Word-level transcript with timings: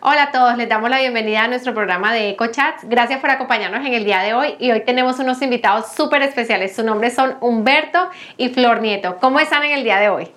Hola 0.00 0.24
a 0.24 0.30
todos, 0.30 0.56
les 0.56 0.68
damos 0.68 0.88
la 0.88 1.00
bienvenida 1.00 1.44
a 1.44 1.48
nuestro 1.48 1.74
programa 1.74 2.12
de 2.12 2.30
EcoChats. 2.30 2.88
Gracias 2.88 3.20
por 3.20 3.30
acompañarnos 3.30 3.84
en 3.84 3.92
el 3.92 4.04
día 4.04 4.20
de 4.20 4.32
hoy 4.32 4.54
y 4.60 4.70
hoy 4.70 4.84
tenemos 4.84 5.18
unos 5.18 5.42
invitados 5.42 5.86
súper 5.96 6.22
especiales. 6.22 6.76
Su 6.76 6.84
nombre 6.84 7.10
son 7.10 7.34
Humberto 7.40 7.98
y 8.36 8.50
Flor 8.50 8.80
Nieto. 8.80 9.16
¿Cómo 9.20 9.40
están 9.40 9.64
en 9.64 9.72
el 9.72 9.82
día 9.82 9.98
de 9.98 10.08
hoy? 10.08 10.28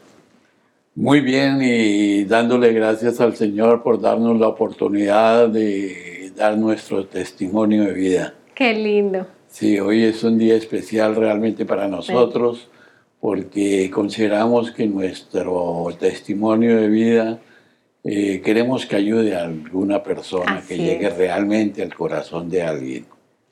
Muy 0.96 1.22
bien 1.22 1.60
y 1.62 2.24
dándole 2.24 2.74
gracias 2.74 3.22
al 3.22 3.36
Señor 3.36 3.84
por 3.84 4.02
darnos 4.02 4.40
la 4.40 4.48
oportunidad 4.48 5.50
de 5.50 6.32
dar 6.36 6.58
nuestro 6.58 7.06
testimonio 7.06 7.84
de 7.84 7.94
vida. 7.94 8.34
Qué 8.56 8.74
lindo. 8.74 9.28
Sí, 9.48 9.80
hoy 9.80 10.04
es 10.04 10.24
un 10.24 10.40
día 10.40 10.56
especial 10.56 11.16
realmente 11.16 11.66
para 11.66 11.88
nosotros 11.88 12.70
porque 13.20 13.92
consideramos 13.92 14.72
que 14.72 14.88
nuestro 14.88 15.90
testimonio 16.00 16.78
de 16.78 16.88
vida 16.88 17.40
eh, 18.10 18.42
queremos 18.42 18.86
que 18.86 18.96
ayude 18.96 19.36
a 19.36 19.44
alguna 19.44 20.02
persona, 20.02 20.64
que 20.66 20.78
llegue 20.78 21.10
realmente 21.10 21.84
al 21.84 21.94
corazón 21.94 22.50
de 22.50 22.64
alguien. 22.64 23.06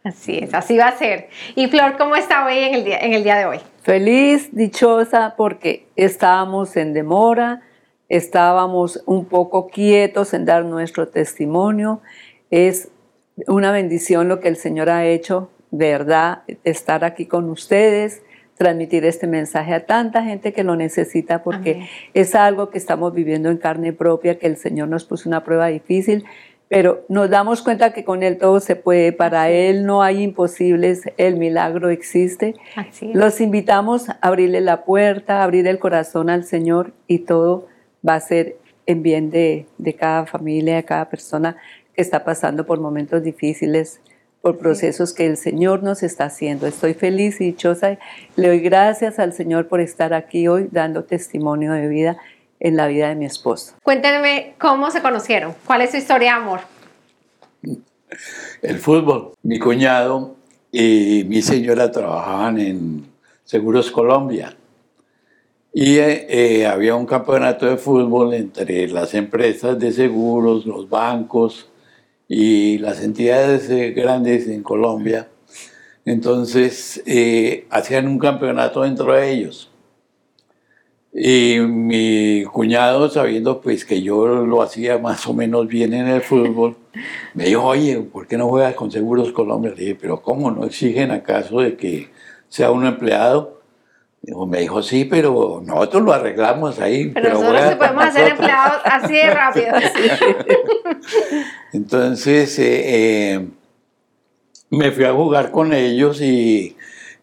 Así 0.05 0.37
es, 0.37 0.53
así 0.53 0.77
va 0.77 0.87
a 0.87 0.97
ser. 0.97 1.27
Y 1.55 1.67
Flor, 1.67 1.97
¿cómo 1.97 2.15
está 2.15 2.45
hoy 2.45 2.59
en 2.59 2.73
el 2.75 2.85
día, 2.85 2.99
en 2.99 3.13
el 3.13 3.23
día 3.23 3.35
de 3.35 3.45
hoy? 3.47 3.57
Feliz, 3.81 4.55
dichosa, 4.55 5.33
porque 5.35 5.87
estábamos 5.97 6.77
en 6.77 6.93
demora, 6.93 7.63
estábamos 8.07 9.03
un 9.05 9.25
poco 9.25 9.67
quietos 9.67 10.33
en 10.33 10.45
dar 10.45 10.63
nuestro 10.63 11.09
testimonio. 11.09 12.01
Es 12.49 12.89
una 13.47 13.73
bendición 13.73 14.29
lo 14.29 14.39
que 14.39 14.47
el 14.47 14.55
Señor 14.55 14.89
ha 14.89 15.05
hecho, 15.05 15.49
verdad, 15.71 16.43
estar 16.63 17.03
aquí 17.03 17.25
con 17.25 17.49
ustedes 17.49 18.21
transmitir 18.57 19.05
este 19.05 19.27
mensaje 19.27 19.73
a 19.73 19.85
tanta 19.85 20.23
gente 20.23 20.53
que 20.53 20.63
lo 20.63 20.75
necesita 20.75 21.43
porque 21.43 21.87
es 22.13 22.35
algo 22.35 22.69
que 22.69 22.77
estamos 22.77 23.13
viviendo 23.13 23.49
en 23.49 23.57
carne 23.57 23.93
propia, 23.93 24.39
que 24.39 24.47
el 24.47 24.57
Señor 24.57 24.87
nos 24.87 25.05
puso 25.05 25.27
una 25.27 25.43
prueba 25.43 25.67
difícil, 25.67 26.25
pero 26.67 27.05
nos 27.09 27.29
damos 27.29 27.61
cuenta 27.61 27.93
que 27.93 28.03
con 28.03 28.23
Él 28.23 28.37
todo 28.37 28.59
se 28.59 28.75
puede, 28.75 29.11
para 29.11 29.49
Él 29.49 29.85
no 29.85 30.01
hay 30.01 30.23
imposibles, 30.23 31.03
el 31.17 31.35
milagro 31.35 31.89
existe. 31.89 32.55
Los 33.13 33.39
invitamos 33.41 34.09
a 34.09 34.17
abrirle 34.21 34.61
la 34.61 34.83
puerta, 34.83 35.41
a 35.41 35.43
abrir 35.43 35.67
el 35.67 35.77
corazón 35.77 36.29
al 36.29 36.43
Señor 36.43 36.93
y 37.07 37.19
todo 37.19 37.67
va 38.07 38.15
a 38.15 38.19
ser 38.19 38.55
en 38.87 39.03
bien 39.03 39.29
de, 39.29 39.67
de 39.77 39.93
cada 39.93 40.25
familia, 40.25 40.75
de 40.75 40.85
cada 40.85 41.09
persona 41.09 41.57
que 41.93 42.01
está 42.01 42.23
pasando 42.23 42.65
por 42.65 42.79
momentos 42.79 43.21
difíciles 43.21 43.99
por 44.45 44.59
procesos 44.59 45.11
que 45.11 45.25
el 45.25 45.37
Señor 45.37 45.81
nos 45.81 46.03
está 46.03 46.25
haciendo. 46.25 46.67
Estoy 46.67 46.93
feliz 46.93 47.41
y 47.41 47.45
dichosa. 47.45 47.97
Le 48.35 48.49
doy 48.49 48.59
gracias 48.59 49.17
al 49.17 49.33
Señor 49.33 49.67
por 49.67 49.81
estar 49.81 50.13
aquí 50.13 50.47
hoy 50.47 50.69
dando 50.71 51.03
testimonio 51.03 51.71
de 51.71 51.87
vida 51.87 52.17
en 52.59 52.75
la 52.75 52.85
vida 52.85 53.09
de 53.09 53.15
mi 53.15 53.25
esposo. 53.25 53.73
Cuéntenme 53.81 54.53
cómo 54.59 54.91
se 54.91 55.01
conocieron, 55.01 55.55
cuál 55.65 55.81
es 55.81 55.89
su 55.89 55.97
historia 55.97 56.33
de 56.33 56.35
amor. 56.35 56.59
El 58.61 58.77
fútbol. 58.77 59.31
Mi 59.41 59.57
cuñado 59.57 60.35
y 60.71 61.25
mi 61.27 61.41
señora 61.41 61.91
trabajaban 61.91 62.59
en 62.59 63.03
Seguros 63.45 63.89
Colombia 63.89 64.55
y 65.73 65.97
eh, 65.97 66.27
eh, 66.29 66.67
había 66.67 66.93
un 66.93 67.07
campeonato 67.07 67.65
de 67.65 67.77
fútbol 67.77 68.35
entre 68.35 68.89
las 68.89 69.15
empresas 69.15 69.79
de 69.79 69.91
seguros, 69.91 70.67
los 70.67 70.87
bancos, 70.87 71.67
y 72.27 72.77
las 72.79 73.01
entidades 73.03 73.69
eh, 73.69 73.91
grandes 73.91 74.47
en 74.47 74.63
Colombia, 74.63 75.27
entonces 76.05 77.01
eh, 77.05 77.65
hacían 77.69 78.07
un 78.07 78.19
campeonato 78.19 78.81
dentro 78.83 79.13
de 79.13 79.31
ellos. 79.31 79.71
Y 81.17 81.59
mi 81.61 82.43
cuñado, 82.43 83.09
sabiendo 83.09 83.61
pues 83.61 83.85
que 83.85 84.01
yo 84.01 84.27
lo 84.27 84.61
hacía 84.61 84.97
más 84.97 85.25
o 85.27 85.33
menos 85.33 85.67
bien 85.67 85.93
en 85.93 86.07
el 86.07 86.21
fútbol, 86.21 86.75
me 87.33 87.45
dijo, 87.45 87.63
oye, 87.63 87.99
¿por 88.01 88.27
qué 88.27 88.37
no 88.37 88.49
juegas 88.49 88.75
con 88.75 88.91
Seguros 88.91 89.31
Colombia? 89.31 89.71
Le 89.71 89.81
dije, 89.81 89.95
pero 89.95 90.21
¿cómo? 90.21 90.51
¿No 90.51 90.65
exigen 90.65 91.11
acaso 91.11 91.61
de 91.61 91.77
que 91.77 92.09
sea 92.49 92.71
un 92.71 92.85
empleado? 92.85 93.54
Me 94.47 94.61
dijo, 94.61 94.81
sí, 94.81 95.05
pero 95.05 95.61
nosotros 95.63 96.03
lo 96.03 96.13
arreglamos 96.13 96.79
ahí. 96.79 97.09
Pero, 97.09 97.29
nosotros 97.29 97.69
se 97.69 97.75
podemos 97.75 98.05
hacer 98.05 98.27
empleados 98.29 98.81
así 98.85 99.13
de 99.13 99.33
rápido. 99.33 99.73
Entonces, 101.73 102.59
eh, 102.59 103.33
eh, 103.33 103.47
me 104.69 104.91
fui 104.91 105.05
a 105.05 105.13
jugar 105.13 105.51
con 105.51 105.73
ellos 105.73 106.21
y 106.21 106.75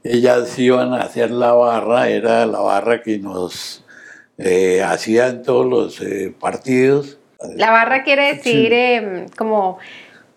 ellas 0.04 0.58
iban 0.58 0.94
a 0.94 1.02
hacer 1.02 1.30
la 1.30 1.52
barra, 1.52 2.08
era 2.08 2.46
la 2.46 2.60
barra 2.60 3.02
que 3.02 3.18
nos 3.18 3.84
eh, 4.38 4.82
hacían 4.82 5.42
todos 5.42 5.66
los 5.66 6.02
partidos. 6.38 7.18
La 7.56 7.72
barra 7.72 8.04
quiere 8.04 8.34
decir 8.34 8.72
em, 8.72 9.26
como 9.36 9.78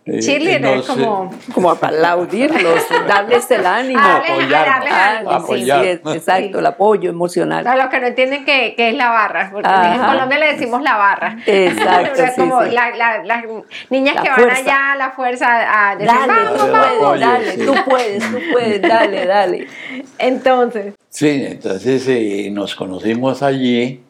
eh, 0.08 0.20
Cheerleader, 0.20 0.84
como, 0.84 1.32
como 1.52 1.72
aplaudirlos, 1.72 2.80
darles 3.08 3.50
el 3.50 3.66
ánimo. 3.66 4.00
apoyar, 4.00 4.84
apoyar. 5.28 5.86
exacto, 5.86 6.60
el 6.60 6.66
apoyo 6.68 7.10
emocional. 7.10 7.64
Para 7.64 7.84
los 7.84 7.92
que 7.92 8.00
no 8.00 8.08
entienden 8.08 8.46
qué, 8.46 8.76
qué 8.78 8.90
es 8.90 8.96
la 8.96 9.10
barra, 9.10 9.50
porque 9.52 9.68
en 9.68 10.00
Colombia 10.00 10.38
le 10.38 10.54
decimos 10.54 10.84
la 10.84 10.98
barra. 10.98 11.38
Exacto. 11.48 12.22
es 12.24 12.36
como 12.36 12.62
las 12.62 13.44
niñas 13.90 14.22
que 14.22 14.30
van 14.30 14.50
allá 14.52 14.92
a 14.92 14.96
la 14.96 15.12
fuerza 15.12 15.90
a 15.90 15.96
decir, 15.96 16.14
dale, 16.14 16.72
vamos, 16.72 17.20
dale, 17.20 17.58
tú 17.58 17.74
puedes, 17.90 18.32
tú 18.32 18.38
puedes, 18.52 18.82
dale, 18.84 19.26
dale. 19.26 19.68
Entonces. 20.20 20.94
Sí, 21.10 21.46
entonces 21.48 22.06
eh, 22.10 22.50
nos 22.52 22.76
conocimos 22.76 23.42
allí 23.42 24.04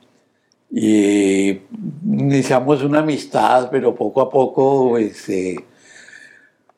y 0.72 1.62
iniciamos 2.04 2.82
una 2.82 3.00
amistad, 3.00 3.70
pero 3.72 3.94
poco 3.94 4.22
a 4.22 4.30
poco, 4.30 4.90
pues, 4.90 5.30
eh, 5.30 5.56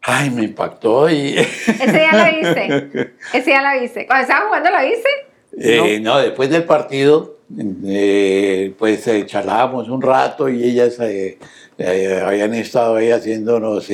Ay, 0.09 0.29
me 0.29 0.44
impactó 0.44 1.09
y... 1.09 1.38
Ese 1.38 1.91
día 1.91 2.12
lo 2.13 2.40
hice. 2.40 3.12
Ese 3.34 3.45
día 3.45 3.62
lo 3.62 3.84
hice. 3.84 4.07
Cuando 4.07 4.22
estaba 4.22 4.45
jugando 4.47 4.69
lo 4.72 4.88
hice. 4.88 5.09
Eh, 5.59 6.00
no. 6.00 6.18
después 6.19 6.50
del 6.50 6.63
partido, 6.63 7.40
eh, 7.85 8.73
pues 8.79 9.06
eh, 9.07 9.25
charlábamos 9.25 9.90
un 9.90 10.01
rato 10.01 10.47
y 10.47 10.63
ellas 10.63 10.97
habían 10.97 12.53
estado 12.53 12.96
ahí 12.96 13.12
haciéndonos, 13.12 13.90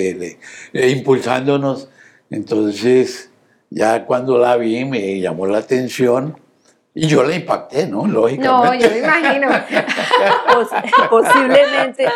impulsándonos. 0.72 1.90
Entonces, 2.30 3.32
ya 3.72 4.06
cuando 4.06 4.38
la 4.38 4.56
vi 4.58 4.86
me 4.86 5.20
llamó 5.20 5.48
la 5.48 5.58
atención 5.58 6.38
y 6.94 7.08
yo 7.08 7.24
le 7.24 7.38
impacté, 7.38 7.88
¿no? 7.88 8.06
Lógicamente. 8.06 8.48
No, 8.48 8.74
yo 8.76 8.88
me 8.92 9.00
imagino. 9.00 9.48
posiblemente, 11.10 12.08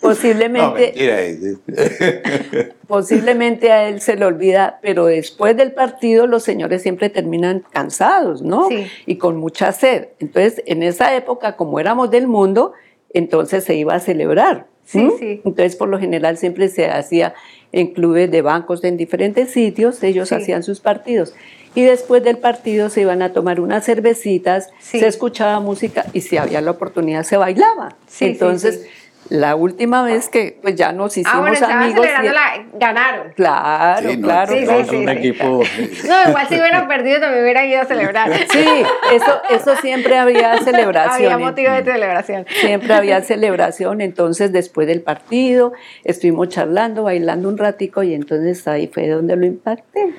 posiblemente, 0.00 1.58
posiblemente 2.86 3.72
a 3.72 3.88
él 3.88 4.00
se 4.00 4.16
le 4.16 4.24
olvida, 4.24 4.78
pero 4.82 5.06
después 5.06 5.56
del 5.56 5.72
partido 5.72 6.26
los 6.26 6.42
señores 6.42 6.82
siempre 6.82 7.10
terminan 7.10 7.64
cansados, 7.70 8.42
¿no? 8.42 8.68
Sí. 8.68 8.86
Y 9.06 9.16
con 9.16 9.36
mucha 9.36 9.72
sed. 9.72 10.08
Entonces, 10.18 10.62
en 10.66 10.82
esa 10.82 11.14
época, 11.16 11.56
como 11.56 11.80
éramos 11.80 12.10
del 12.10 12.26
mundo, 12.26 12.72
entonces 13.12 13.64
se 13.64 13.74
iba 13.74 13.94
a 13.94 14.00
celebrar. 14.00 14.66
Sí, 14.84 15.10
sí. 15.18 15.42
Entonces, 15.44 15.76
por 15.76 15.88
lo 15.88 15.98
general, 15.98 16.38
siempre 16.38 16.68
se 16.68 16.88
hacía 16.88 17.34
en 17.72 17.88
clubes 17.88 18.30
de 18.30 18.40
bancos 18.40 18.82
en 18.84 18.96
diferentes 18.96 19.50
sitios, 19.50 20.02
ellos 20.02 20.32
hacían 20.32 20.62
sus 20.62 20.80
partidos 20.80 21.34
y 21.74 21.82
después 21.82 22.24
del 22.24 22.38
partido 22.38 22.90
se 22.90 23.02
iban 23.02 23.22
a 23.22 23.32
tomar 23.32 23.60
unas 23.60 23.84
cervecitas, 23.84 24.70
se 24.80 25.06
escuchaba 25.06 25.60
música 25.60 26.06
y 26.12 26.22
si 26.22 26.36
había 26.36 26.60
la 26.60 26.72
oportunidad 26.72 27.22
se 27.22 27.36
bailaba. 27.36 27.96
Entonces, 28.20 28.86
la 29.30 29.54
última 29.56 30.02
vez 30.02 30.28
que 30.28 30.58
pues 30.62 30.74
ya 30.74 30.92
nos 30.92 31.16
ah, 31.16 31.20
hicimos 31.20 31.62
ah, 31.62 31.82
amigos. 31.82 32.06
la, 32.22 32.66
ganaron. 32.74 33.32
Claro, 33.34 34.10
claro. 34.20 34.54
un 34.54 35.08
equipo. 35.08 35.62
No, 36.06 36.28
igual 36.28 36.48
si 36.48 36.54
hubieran 36.54 36.88
perdido 36.88 37.20
también 37.20 37.42
hubieran 37.42 37.68
ido 37.68 37.82
a 37.82 37.84
celebrar. 37.84 38.30
Sí, 38.48 38.66
eso, 39.12 39.40
eso 39.50 39.76
siempre 39.76 40.16
había 40.16 40.56
celebración. 40.64 41.32
Había 41.32 41.38
motivo 41.38 41.72
de 41.72 41.84
celebración. 41.84 42.46
Siempre 42.60 42.94
había 42.94 43.20
celebración. 43.20 44.00
Entonces, 44.00 44.52
después 44.52 44.86
del 44.86 45.02
partido, 45.02 45.72
estuvimos 46.04 46.48
charlando, 46.48 47.04
bailando 47.04 47.48
un 47.48 47.58
ratico 47.58 48.02
y 48.02 48.14
entonces 48.14 48.66
ahí 48.66 48.86
fue 48.86 49.08
donde 49.08 49.36
lo 49.36 49.44
impacté. 49.46 50.14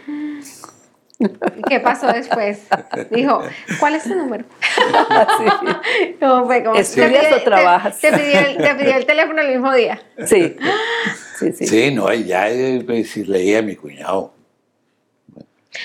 ¿Qué 1.68 1.80
pasó 1.82 2.08
después? 2.08 2.66
Dijo, 3.12 3.42
¿cuál 3.80 3.96
es 3.96 4.04
tu 4.04 4.16
número? 4.16 4.46
¿Estudias 6.76 7.34
o 7.34 7.44
trabajas? 7.44 8.00
Te, 8.00 8.12
pidió 8.14 8.96
el, 8.96 9.06
teléfono 9.06 9.42
el 9.42 9.50
mismo 9.50 9.74
día. 9.74 10.02
Sí. 10.26 10.56
Sí, 11.38 11.52
sí. 11.52 11.68
sí 11.68 11.92
no, 11.92 12.14
ya 12.14 12.48
pues, 12.86 13.18
leía 13.18 13.60
a 13.60 13.62
mi 13.62 13.76
cuñado. 13.76 14.34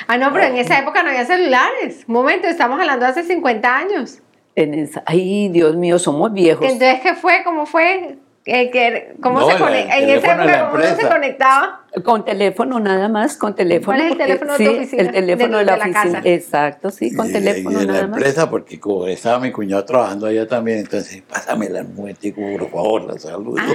Ah, 0.06 0.18
no, 0.18 0.32
pero 0.32 0.46
en 0.46 0.56
esa 0.56 0.78
época 0.78 1.02
no 1.02 1.10
había 1.10 1.24
celulares. 1.24 2.04
Un 2.06 2.14
momento, 2.14 2.46
estamos 2.46 2.80
hablando 2.80 3.04
de 3.04 3.10
hace 3.10 3.24
50 3.24 3.76
años. 3.76 4.20
En 4.56 4.74
esa, 4.74 5.02
ay, 5.06 5.48
Dios 5.48 5.74
mío, 5.76 5.98
somos 5.98 6.32
viejos. 6.32 6.64
Entonces, 6.64 7.00
¿qué 7.00 7.14
fue? 7.14 7.42
¿Cómo 7.44 7.66
fue? 7.66 8.18
Que- 8.44 9.14
¿Cómo 9.22 9.40
No, 9.40 9.46
se 9.46 9.54
la- 9.54 9.58
conecta? 9.58 9.96
el 9.96 10.04
En 10.04 10.10
esa 10.10 10.20
teléfono 10.20 10.40
de 10.42 10.46
la 10.46 10.52
época, 10.58 10.70
¿cómo 10.70 10.84
uno 10.84 10.96
se 11.00 11.08
conectaba? 11.08 11.80
Con 12.04 12.24
teléfono 12.26 12.78
nada 12.80 13.08
más, 13.08 13.36
con 13.38 13.54
teléfono. 13.54 13.86
¿Cuál 13.96 14.00
es 14.00 14.04
el 14.04 14.08
porque- 14.10 14.24
teléfono 14.24 14.52
de 14.52 14.58
tu 14.58 14.70
sí, 14.70 14.76
oficina? 14.76 15.02
El 15.02 15.12
teléfono 15.12 15.52
De- 15.52 15.58
de, 15.58 15.64
la 15.64 15.72
de 15.72 15.78
la 15.78 15.84
oficina. 15.84 16.18
casa. 16.18 16.28
Exacto, 16.28 16.90
sí, 16.90 17.14
con 17.14 17.30
Y- 17.30 17.32
teléfono 17.32 17.70
y 17.78 17.80
de 17.80 17.86
la 17.86 17.92
nada 17.94 18.06
más. 18.08 18.16
empresa, 18.18 18.50
porque 18.50 18.78
como 18.78 19.06
estaba 19.06 19.40
mi 19.40 19.50
cuñado 19.50 19.82
trabajando 19.86 20.26
allá 20.26 20.46
también, 20.46 20.80
entonces, 20.80 21.22
pásamela 21.22 21.80
un 21.80 21.94
momentico, 21.94 22.42
por 22.58 22.70
favor, 22.70 23.04
la 23.04 23.18
saludo. 23.18 23.56
Ah. 23.58 23.72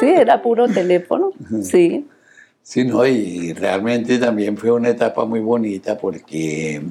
Sí, 0.00 0.06
era 0.08 0.42
puro 0.42 0.66
teléfono, 0.66 1.30
sí. 1.62 2.04
Sí, 2.60 2.84
no, 2.84 3.06
y 3.06 3.52
realmente 3.52 4.18
también 4.18 4.56
fue 4.56 4.72
una 4.72 4.88
etapa 4.88 5.24
muy 5.26 5.38
bonita 5.40 5.96
porque 5.96 6.82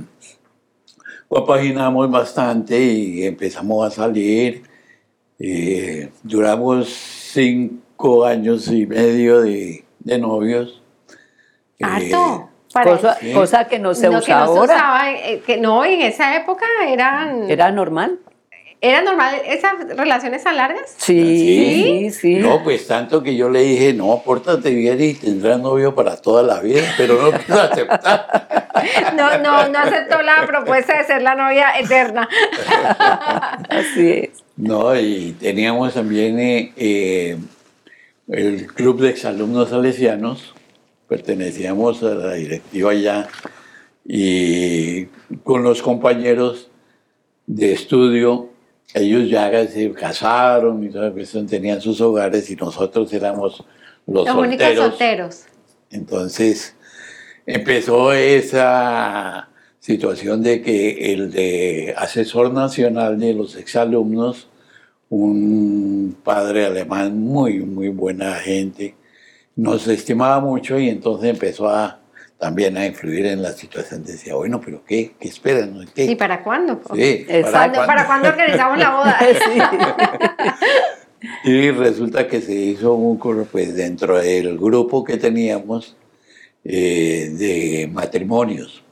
compaginamos 1.28 2.10
bastante 2.10 2.80
y 2.80 3.26
empezamos 3.26 3.86
a 3.86 3.92
salir. 3.94 4.64
Eh, 5.40 6.10
duramos 6.24 6.88
cinco 6.90 8.26
años 8.26 8.68
y 8.70 8.86
medio 8.88 9.42
de, 9.42 9.86
de 10.00 10.18
novios. 10.18 10.82
Eh, 11.80 11.84
Harto. 11.86 12.50
Para- 12.74 12.92
Cosa, 12.92 13.18
Sí. 13.20 13.32
cosa 13.34 13.68
que 13.68 13.80
no 13.80 13.96
se 13.96 14.10
no, 14.10 14.18
usa 14.18 14.26
que 14.26 14.32
no 14.34 14.54
se 14.54 14.60
ahora. 14.60 14.74
usaba, 14.76 15.12
eh, 15.12 15.42
que 15.46 15.58
no, 15.58 15.86
en 15.86 16.02
esa 16.02 16.36
época 16.36 16.66
eran... 16.88 17.50
Era 17.50 17.72
normal. 17.72 18.20
¿Era 18.80 19.02
normal 19.02 19.42
esas 19.46 19.74
relaciones 19.98 20.44
tan 20.44 20.56
largas? 20.56 20.94
Sí, 20.98 22.10
sí, 22.12 22.12
sí. 22.12 22.36
No, 22.36 22.64
pues 22.64 22.86
tanto 22.86 23.24
que 23.24 23.36
yo 23.36 23.50
le 23.50 23.62
dije, 23.62 23.94
no, 23.94 24.22
pórtate 24.24 24.70
bien 24.70 25.02
y 25.02 25.16
tendrás 25.16 25.60
novio 25.60 25.96
para 25.96 26.18
toda 26.18 26.44
la 26.44 26.60
vida, 26.62 26.84
pero 26.96 27.20
no 27.20 27.38
quiso 27.38 27.54
aceptar. 27.60 28.68
No, 29.16 29.38
no, 29.40 29.68
no 29.70 29.80
aceptó 29.80 30.22
la 30.22 30.46
propuesta 30.46 30.98
de 31.00 31.06
ser 31.06 31.24
la 31.24 31.34
novia 31.34 31.72
eterna. 31.80 32.30
Así 33.70 34.10
es. 34.12 34.30
No, 34.58 34.96
y 34.96 35.36
teníamos 35.40 35.96
también 35.96 36.40
eh, 36.40 36.72
eh, 36.78 37.38
el 38.28 38.68
club 38.68 39.02
de 39.02 39.10
exalumnos 39.10 39.70
salesianos, 39.70 40.54
pertenecíamos 41.08 42.04
a 42.04 42.14
la 42.14 42.34
directiva 42.34 42.94
ya, 42.94 43.28
y 44.06 45.06
con 45.44 45.64
los 45.64 45.82
compañeros 45.82 46.70
de 47.48 47.74
estudio, 47.74 48.50
ellos 48.94 49.30
ya 49.30 49.68
se 49.68 49.92
casaron 49.92 50.84
y 50.84 50.90
toda 50.90 51.06
la 51.10 51.12
cuestión, 51.12 51.46
tenían 51.48 51.82
sus 51.82 52.00
hogares 52.02 52.50
y 52.50 52.56
nosotros 52.56 53.12
éramos 53.14 53.64
los, 54.06 54.26
Los 54.26 54.36
únicos 54.36 54.68
solteros. 54.68 54.90
solteros. 54.90 55.44
Entonces 55.92 56.76
empezó 57.46 58.14
esa 58.14 59.50
situación 59.80 60.42
de 60.44 60.62
que 60.62 61.14
el 61.14 61.32
de 61.32 61.94
asesor 61.98 62.54
nacional 62.54 63.20
de 63.20 63.34
los 63.34 63.56
exalumnos, 63.56 64.48
un 65.10 66.18
padre 66.24 66.66
alemán 66.66 67.20
muy, 67.20 67.60
muy 67.60 67.90
buena 67.90 68.36
gente, 68.36 68.96
nos 69.56 69.88
estimaba 69.88 70.40
mucho 70.40 70.78
y 70.78 70.90
entonces 70.90 71.30
empezó 71.30 71.70
a 71.70 72.00
también 72.38 72.78
a 72.78 72.86
influir 72.86 73.26
en 73.26 73.42
la 73.42 73.52
situación. 73.52 74.04
Decía, 74.04 74.36
bueno, 74.36 74.62
pero 74.62 74.84
¿qué? 74.86 75.14
¿Qué 75.20 75.28
esperan? 75.28 75.88
¿Qué? 75.96 76.06
¿Y 76.06 76.16
para 76.16 76.44
cuándo? 76.44 76.82
Sí, 76.94 77.26
Exacto. 77.28 77.52
¿Cuándo- 77.52 77.86
¿Para 77.86 78.06
cuándo 78.08 78.30
organizamos 78.30 78.78
la 78.78 78.90
boda? 78.96 79.20
Sí. 81.44 81.50
Y 81.52 81.72
resulta 81.72 82.28
que 82.28 82.42
se 82.42 82.54
hizo 82.54 82.94
un 82.94 83.18
coro, 83.18 83.48
pues 83.52 83.76
dentro 83.76 84.20
del 84.20 84.56
grupo 84.58 85.04
que 85.04 85.18
teníamos 85.18 85.98
eh, 86.64 87.30
de 87.34 87.90
matrimonios. 87.92 88.84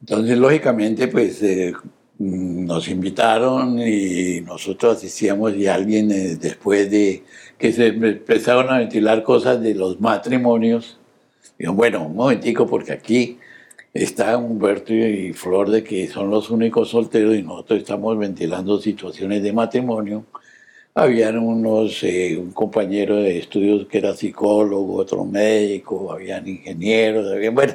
Entonces, 0.00 0.36
lógicamente, 0.36 1.08
pues 1.08 1.42
eh, 1.42 1.72
nos 2.18 2.88
invitaron 2.88 3.78
y 3.80 4.42
nosotros 4.42 4.98
asistíamos 4.98 5.54
y 5.56 5.66
alguien 5.66 6.10
eh, 6.10 6.36
después 6.36 6.90
de 6.90 7.24
que 7.56 7.72
se 7.72 7.86
empezaron 7.86 8.68
a 8.70 8.78
ventilar 8.78 9.22
cosas 9.22 9.62
de 9.62 9.74
los 9.74 9.98
matrimonios, 10.00 10.98
dijo, 11.58 11.72
bueno, 11.72 12.06
un 12.06 12.16
momentico, 12.16 12.66
porque 12.66 12.92
aquí 12.92 13.38
está 13.92 14.36
Humberto 14.36 14.92
y 14.92 15.32
Flor 15.32 15.70
de 15.70 15.84
que 15.84 16.08
son 16.08 16.30
los 16.30 16.50
únicos 16.50 16.90
solteros 16.90 17.36
y 17.36 17.42
nosotros 17.42 17.80
estamos 17.80 18.18
ventilando 18.18 18.80
situaciones 18.80 19.42
de 19.42 19.52
matrimonio. 19.52 20.24
Habían 20.94 21.38
unos, 21.38 22.02
eh, 22.04 22.36
un 22.38 22.52
compañero 22.52 23.16
de 23.16 23.38
estudios 23.38 23.86
que 23.86 23.98
era 23.98 24.14
psicólogo, 24.14 24.96
otro 24.96 25.24
médico, 25.24 26.12
habían 26.12 26.46
ingenieros, 26.46 27.32
habían, 27.32 27.54
bueno. 27.54 27.74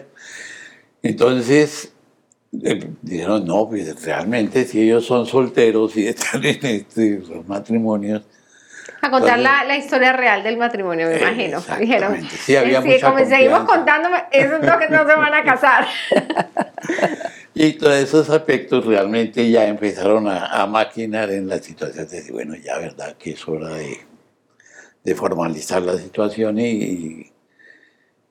Entonces, 1.02 1.94
eh, 2.64 2.80
dijeron, 3.02 3.46
no, 3.46 3.68
pues 3.70 4.04
realmente 4.04 4.66
si 4.66 4.82
ellos 4.82 5.06
son 5.06 5.26
solteros 5.26 5.96
y 5.98 6.08
están 6.10 6.44
en 6.46 6.86
los 7.30 7.48
matrimonios, 7.48 8.24
A 9.02 9.10
contar 9.10 9.40
la, 9.40 9.64
la 9.64 9.78
historia 9.78 10.14
real 10.14 10.44
del 10.44 10.58
matrimonio, 10.58 11.08
me 11.08 11.16
Eh, 11.16 11.20
imagino. 11.22 11.64
Dijeron, 11.80 12.28
Sí, 12.30 12.56
había 12.56 12.80
eh, 12.80 12.82
mucha 12.82 13.12
como 13.12 13.26
seguimos 13.26 13.64
contándome, 13.64 14.24
esos 14.32 14.62
dos 14.62 14.78
que 14.78 14.90
no 14.90 15.08
se 15.08 15.16
van 15.16 15.34
a 15.34 15.44
casar. 15.44 15.88
Y 17.54 17.74
todos 17.74 17.96
esos 17.96 18.30
aspectos 18.30 18.86
realmente 18.86 19.50
ya 19.50 19.68
empezaron 19.68 20.28
a, 20.30 20.46
a 20.46 20.66
maquinar 20.66 21.30
en 21.30 21.50
la 21.50 21.60
situación 21.60 22.08
de 22.08 22.16
decir, 22.18 22.32
bueno, 22.32 22.56
ya 22.56 22.78
verdad 22.78 23.18
que 23.18 23.32
es 23.32 23.48
hora 23.50 23.70
de, 23.74 23.98
de 25.04 25.16
formalizar 25.16 25.82
la 25.82 25.98
situación 25.98 26.58
y, 26.58 27.32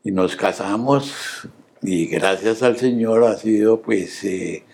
y 0.03 0.13
nos 0.13 0.35
casamos. 0.35 1.47
Y 1.83 2.07
gracias 2.07 2.63
al 2.63 2.79
Señor 2.79 3.25
ha 3.25 3.37
sido 3.37 3.83
pues 3.83 4.25
eh, 4.25 4.65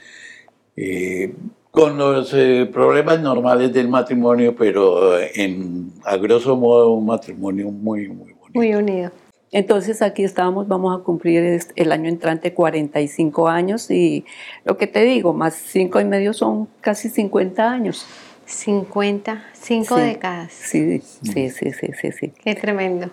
eh, 0.77 1.35
con 1.75 1.99
los 1.99 2.33
eh, 2.35 2.71
problemas 2.73 3.19
normales 3.21 3.73
del 3.73 3.89
matrimonio, 3.89 4.55
pero 4.55 5.19
en, 5.19 5.91
a 6.05 6.17
grosso 6.17 6.57
modo 6.57 6.93
un 6.93 7.05
matrimonio 7.05 7.69
muy, 7.73 8.09
muy 8.09 8.33
bonito. 8.33 8.51
Muy 8.55 8.75
unido. 8.77 9.11
Entonces 9.51 10.01
aquí 10.01 10.23
estamos, 10.23 10.69
vamos 10.69 10.97
a 10.97 11.03
cumplir 11.03 11.61
el 11.75 11.93
año 11.93 12.09
entrante 12.09 12.55
45 12.55 13.49
años 13.49 13.91
y 13.91 14.25
lo 14.65 14.77
que 14.77 14.87
te 14.87 15.03
digo, 15.03 15.33
más 15.33 15.55
cinco 15.55 16.01
y 16.01 16.05
medio 16.05 16.33
son 16.33 16.69
casi 16.81 17.09
50 17.09 17.69
años. 17.69 18.07
50, 18.47 19.43
5 19.55 19.97
Sí. 19.97 20.01
décadas. 20.01 20.53
Sí, 20.53 21.01
sí, 21.01 21.51
sí, 21.51 21.73
sí, 21.73 21.89
sí, 22.01 22.13
sí. 22.13 22.33
Qué 22.45 22.55
tremendo. 22.55 23.11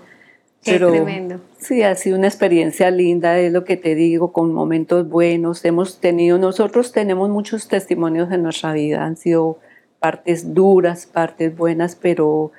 Qué 0.63 0.73
Pero 0.73 0.91
tremendo. 0.91 1.39
sí, 1.57 1.81
ha 1.81 1.95
sido 1.95 2.17
una 2.17 2.27
experiencia 2.27 2.91
linda, 2.91 3.39
es 3.39 3.51
lo 3.51 3.63
que 3.63 3.77
te 3.77 3.95
digo, 3.95 4.31
con 4.31 4.53
momentos 4.53 5.09
buenos. 5.09 5.65
Hemos 5.65 5.99
tenido, 5.99 6.37
nosotros 6.37 6.91
tenemos 6.91 7.29
muchos 7.29 7.67
testimonios 7.67 8.31
en 8.31 8.43
nuestra 8.43 8.73
vida, 8.73 9.03
han 9.03 9.17
sido 9.17 9.57
partes 9.99 10.53
duras, 10.53 11.07
partes 11.07 11.55
buenas, 11.55 11.95
pero 11.95 12.51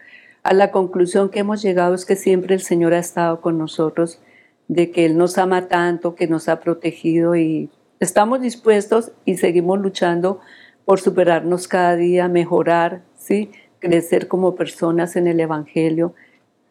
a 0.42 0.52
la 0.52 0.72
conclusión 0.72 1.28
que 1.28 1.40
hemos 1.40 1.62
llegado 1.62 1.94
es 1.94 2.04
que 2.04 2.16
siempre 2.16 2.54
el 2.54 2.60
Señor 2.62 2.92
ha 2.94 2.98
estado 2.98 3.40
con 3.40 3.56
nosotros, 3.58 4.20
de 4.66 4.90
que 4.90 5.04
Él 5.04 5.16
nos 5.16 5.38
ama 5.38 5.68
tanto, 5.68 6.14
que 6.16 6.26
nos 6.26 6.48
ha 6.48 6.60
protegido 6.60 7.36
y 7.36 7.70
estamos 8.00 8.40
dispuestos 8.40 9.12
y 9.24 9.36
seguimos 9.36 9.78
luchando 9.78 10.40
por 10.84 11.00
superarnos 11.00 11.68
cada 11.68 11.94
día, 11.94 12.26
mejorar, 12.28 13.02
¿sí? 13.16 13.50
crecer 13.78 14.28
como 14.28 14.54
personas 14.54 15.16
en 15.16 15.26
el 15.26 15.40
Evangelio. 15.40 16.14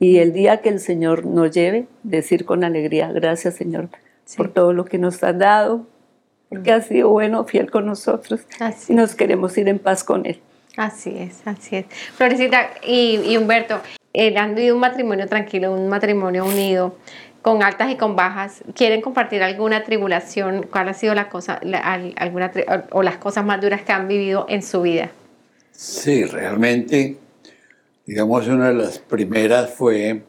Y 0.01 0.17
el 0.17 0.33
día 0.33 0.61
que 0.61 0.69
el 0.69 0.79
Señor 0.79 1.27
nos 1.27 1.51
lleve, 1.51 1.85
decir 2.01 2.43
con 2.43 2.63
alegría, 2.63 3.11
gracias 3.11 3.53
Señor 3.53 3.89
Sí. 4.25 4.35
por 4.35 4.51
todo 4.51 4.73
lo 4.73 4.83
que 4.85 4.97
nos 4.97 5.23
has 5.23 5.37
dado, 5.37 5.85
porque 6.49 6.71
has 6.71 6.87
sido 6.87 7.09
bueno, 7.09 7.43
fiel 7.43 7.69
con 7.69 7.85
nosotros 7.85 8.41
Así 8.59 8.93
y 8.93 8.95
nos 8.95 9.13
queremos 9.13 9.55
ir 9.59 9.67
en 9.67 9.77
paz 9.77 10.03
con 10.03 10.25
Él. 10.25 10.39
Así 10.75 11.15
es, 11.15 11.41
así 11.45 11.75
es. 11.75 11.85
Florecita 12.15 12.71
y, 12.83 13.19
y 13.25 13.37
Humberto, 13.37 13.79
eh, 14.13 14.35
han 14.37 14.55
vivido 14.55 14.73
un 14.73 14.81
matrimonio 14.81 15.27
tranquilo, 15.27 15.71
un 15.71 15.87
matrimonio 15.87 16.45
unido, 16.45 16.95
con 17.43 17.61
altas 17.61 17.91
y 17.91 17.95
con 17.95 18.15
bajas. 18.15 18.63
¿Quieren 18.73 19.01
compartir 19.01 19.43
alguna 19.43 19.83
tribulación? 19.83 20.63
¿Cuál 20.63 20.89
ha 20.89 20.93
sido 20.95 21.13
la 21.13 21.29
cosa, 21.29 21.59
la- 21.61 21.77
al- 21.77 22.15
alguna 22.17 22.51
tri- 22.51 22.65
o, 22.91 22.97
o 22.99 23.03
las 23.03 23.17
cosas 23.17 23.45
más 23.45 23.61
duras 23.61 23.83
que 23.83 23.91
han 23.91 24.07
vivido 24.07 24.47
en 24.49 24.63
su 24.63 24.81
vida? 24.81 25.11
Sí, 25.71 26.23
realmente, 26.25 27.17
digamos, 28.11 28.45
una 28.49 28.67
de 28.67 28.73
las 28.73 28.99
primeras 28.99 29.69
fue 29.73 30.21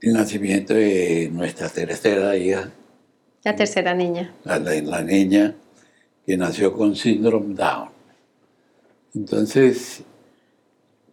el 0.00 0.12
nacimiento 0.14 0.72
de 0.72 1.28
nuestra 1.30 1.68
tercera 1.68 2.34
hija, 2.34 2.70
La 3.44 3.54
tercera 3.54 3.92
niña. 3.94 4.32
la, 4.44 4.58
la- 4.58 4.80
la 4.80 5.02
niña 5.02 5.54
que 6.24 6.34
nació 6.38 6.72
con 6.72 6.96
síndrome 6.96 7.54
Down. 7.54 7.90
Entonces, 9.14 10.02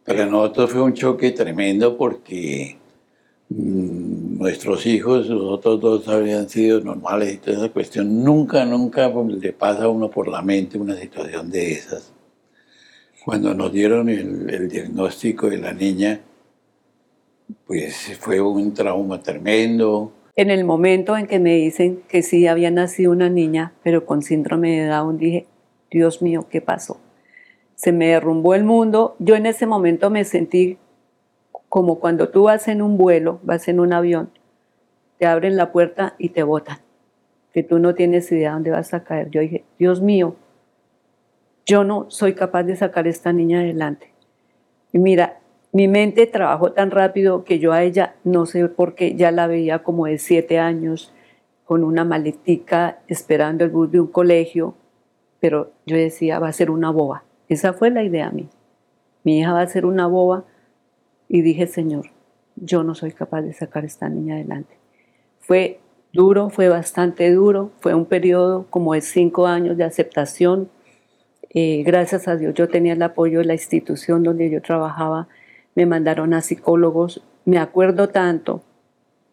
para 0.05 0.25
nosotros 0.25 0.71
fue 0.71 0.81
un 0.81 0.93
choque 0.93 1.31
tremendo 1.31 1.97
porque 1.97 2.77
mm, 3.49 4.37
nuestros 4.39 4.85
hijos, 4.85 5.27
los 5.27 5.43
otros 5.43 5.81
dos 5.81 6.07
habían 6.07 6.47
sido 6.47 6.79
normales 6.79 7.33
y 7.33 7.37
toda 7.37 7.57
esa 7.57 7.69
cuestión. 7.69 8.23
Nunca, 8.23 8.63
nunca 8.63 9.09
le 9.09 9.51
pasa 9.51 9.83
a 9.83 9.89
uno 9.89 10.09
por 10.09 10.29
la 10.29 10.41
mente 10.41 10.77
una 10.77 10.95
situación 10.95 11.51
de 11.51 11.73
esas. 11.73 12.13
Cuando 13.25 13.53
nos 13.53 13.71
dieron 13.71 14.09
el, 14.09 14.69
diagnóstico 14.69 15.49
de 15.49 15.57
la 15.57 15.73
niña, 15.73 16.21
pues 17.65 18.17
fue 18.19 18.39
un 18.39 18.73
trauma 18.73 19.21
tremendo. 19.21 20.11
En 20.35 20.49
el 20.49 20.63
momento 20.63 21.17
en 21.17 21.27
que 21.27 21.39
me 21.39 21.55
dicen 21.55 22.01
que 22.07 22.21
sí 22.21 22.47
había 22.47 22.71
nacido 22.71 23.11
una 23.11 23.29
niña, 23.29 23.73
pero 23.83 24.05
con 24.05 24.21
síndrome 24.21 24.81
de 24.81 24.88
Down, 24.88 25.17
dije, 25.17 25.47
Dios 25.91 26.21
mío, 26.21 26.47
¿qué 26.49 26.61
pasó? 26.61 26.99
se 27.79 27.93
me 27.93 28.07
derrumbó 28.07 28.55
el 28.55 28.65
mundo. 28.65 29.15
Yo 29.19 29.38
en 29.38 29.45
ese 29.45 29.65
momento 29.65 30.09
me 30.09 30.25
sentí 30.25 30.77
como 31.69 32.01
cuando 32.01 32.27
tú 32.27 32.43
vas 32.43 32.67
en 32.67 32.81
un 32.81 32.97
vuelo, 32.97 33.39
vas 33.43 33.69
en 33.69 33.79
un 33.79 33.93
avión, 33.93 34.31
te 35.17 35.25
abren 35.25 35.55
la 35.55 35.71
puerta 35.71 36.13
y 36.17 36.29
te 36.29 36.43
botan, 36.43 36.79
que 37.53 37.63
tú 37.63 37.79
no 37.79 37.95
tienes 37.95 38.29
idea 38.33 38.51
dónde 38.51 38.71
vas 38.71 38.93
a 38.93 39.05
caer. 39.05 39.29
Yo 39.29 39.39
dije, 39.39 39.63
Dios 39.77 40.01
mío, 40.01 40.35
yo 41.69 41.83
no 41.83 42.09
soy 42.09 42.33
capaz 42.33 42.63
de 42.63 42.75
sacar 42.75 43.05
a 43.05 43.09
esta 43.09 43.31
niña 43.31 43.59
adelante. 43.59 44.11
Y 44.91 44.97
mira, 44.97 45.39
mi 45.71 45.88
mente 45.88 46.25
trabajó 46.25 46.71
tan 46.71 46.89
rápido 46.89 47.43
que 47.43 47.59
yo 47.59 47.73
a 47.73 47.83
ella, 47.83 48.15
no 48.23 48.47
sé 48.47 48.67
por 48.69 48.95
qué, 48.95 49.13
ya 49.13 49.29
la 49.29 49.45
veía 49.45 49.83
como 49.83 50.07
de 50.07 50.17
siete 50.17 50.57
años, 50.57 51.13
con 51.65 51.83
una 51.83 52.03
maletica 52.03 52.97
esperando 53.07 53.63
el 53.63 53.69
bus 53.69 53.91
de 53.91 53.99
un 53.99 54.07
colegio, 54.07 54.73
pero 55.39 55.71
yo 55.85 55.95
decía, 55.95 56.39
va 56.39 56.47
a 56.47 56.53
ser 56.53 56.71
una 56.71 56.89
boba. 56.89 57.23
Esa 57.47 57.73
fue 57.73 57.91
la 57.91 58.03
idea 58.03 58.29
a 58.29 58.31
mí. 58.31 58.49
Mi 59.23 59.38
hija 59.38 59.53
va 59.53 59.61
a 59.61 59.67
ser 59.67 59.85
una 59.85 60.07
boba 60.07 60.45
y 61.27 61.43
dije, 61.43 61.67
Señor, 61.67 62.07
yo 62.55 62.83
no 62.83 62.95
soy 62.95 63.11
capaz 63.11 63.43
de 63.43 63.53
sacar 63.53 63.83
a 63.83 63.85
esta 63.85 64.09
niña 64.09 64.33
adelante. 64.33 64.75
Fue 65.39 65.79
duro, 66.13 66.49
fue 66.49 66.67
bastante 66.67 67.31
duro, 67.31 67.69
fue 67.79 67.93
un 67.93 68.05
periodo 68.05 68.65
como 68.71 68.95
de 68.95 69.01
cinco 69.01 69.45
años 69.45 69.77
de 69.77 69.83
aceptación. 69.83 70.69
Eh, 71.51 71.82
gracias 71.84 72.27
a 72.27 72.36
Dios 72.36 72.53
yo 72.53 72.68
tenía 72.68 72.94
el 72.94 73.01
apoyo 73.01 73.39
de 73.39 73.46
la 73.46 73.53
institución 73.53 74.24
donde 74.24 74.50
yo 74.50 74.62
trabajaba, 74.62 75.27
me 75.74 75.86
mandaron 75.86 76.34
a 76.34 76.41
psicólogos, 76.41 77.24
me 77.46 77.58
acuerdo 77.58 78.10
tanto 78.10 78.63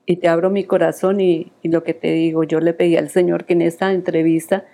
y 0.06 0.16
te 0.16 0.28
abro 0.28 0.48
mi 0.50 0.64
corazón 0.64 1.20
y, 1.20 1.52
lo 1.62 1.82
que 1.82 1.92
te 1.92 2.12
digo, 2.12 2.44
yo 2.44 2.60
le 2.60 2.72
pedí 2.72 2.96
al 2.96 3.10
Señor 3.10 3.44
que 3.44 3.52
en 3.54 3.62
esta 3.62 3.92
entrevista 3.92 4.64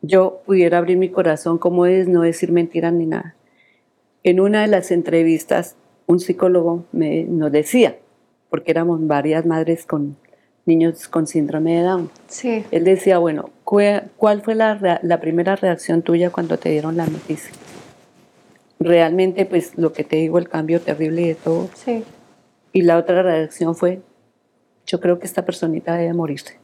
yo 0.00 0.42
pudiera 0.46 0.78
abrir 0.78 0.96
mi 0.96 1.10
corazón 1.10 1.58
como 1.58 1.86
es, 1.86 2.08
no 2.08 2.22
decir 2.22 2.52
mentiras 2.52 2.92
ni 2.92 3.06
nada. 3.06 3.34
En 4.22 4.40
una 4.40 4.62
de 4.62 4.68
las 4.68 4.90
entrevistas, 4.90 5.76
un 6.06 6.20
psicólogo 6.20 6.84
me, 6.92 7.24
nos 7.24 7.50
decía, 7.50 7.98
porque 8.48 8.70
éramos 8.70 9.06
varias 9.06 9.44
madres 9.44 9.84
con 9.86 10.16
niños 10.66 11.08
con 11.08 11.26
síndrome 11.26 11.76
de 11.76 11.82
Down. 11.82 12.10
Sí. 12.28 12.64
Él 12.70 12.84
decía, 12.84 13.18
bueno, 13.18 13.50
¿cuál 13.64 14.42
fue 14.42 14.54
la, 14.54 15.00
la 15.02 15.20
primera 15.20 15.56
reacción 15.56 16.02
tuya 16.02 16.30
cuando 16.30 16.58
te 16.58 16.70
dieron 16.70 16.96
la 16.96 17.06
noticia? 17.06 17.52
Realmente, 18.78 19.46
pues 19.46 19.76
lo 19.78 19.92
que 19.92 20.04
te 20.04 20.16
digo, 20.16 20.38
el 20.38 20.48
cambio 20.48 20.80
terrible 20.80 21.26
de 21.26 21.34
todo. 21.34 21.68
Sí. 21.74 22.04
Y 22.72 22.82
la 22.82 22.98
otra 22.98 23.22
reacción 23.22 23.74
fue, 23.74 24.00
yo 24.86 25.00
creo 25.00 25.18
que 25.18 25.26
esta 25.26 25.44
personita 25.44 25.94
debe 25.96 26.12
morirse. 26.14 26.58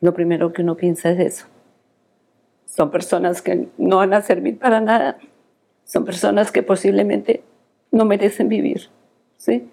Lo 0.00 0.14
primero 0.14 0.52
que 0.52 0.62
uno 0.62 0.76
piensa 0.76 1.10
es 1.10 1.20
eso. 1.20 1.46
Son 2.64 2.90
personas 2.90 3.42
que 3.42 3.68
no 3.76 3.96
van 3.96 4.14
a 4.14 4.22
servir 4.22 4.58
para 4.58 4.80
nada. 4.80 5.18
Son 5.84 6.04
personas 6.04 6.52
que 6.52 6.62
posiblemente 6.62 7.42
no 7.90 8.04
merecen 8.04 8.48
vivir. 8.48 8.88
¿sí? 9.36 9.68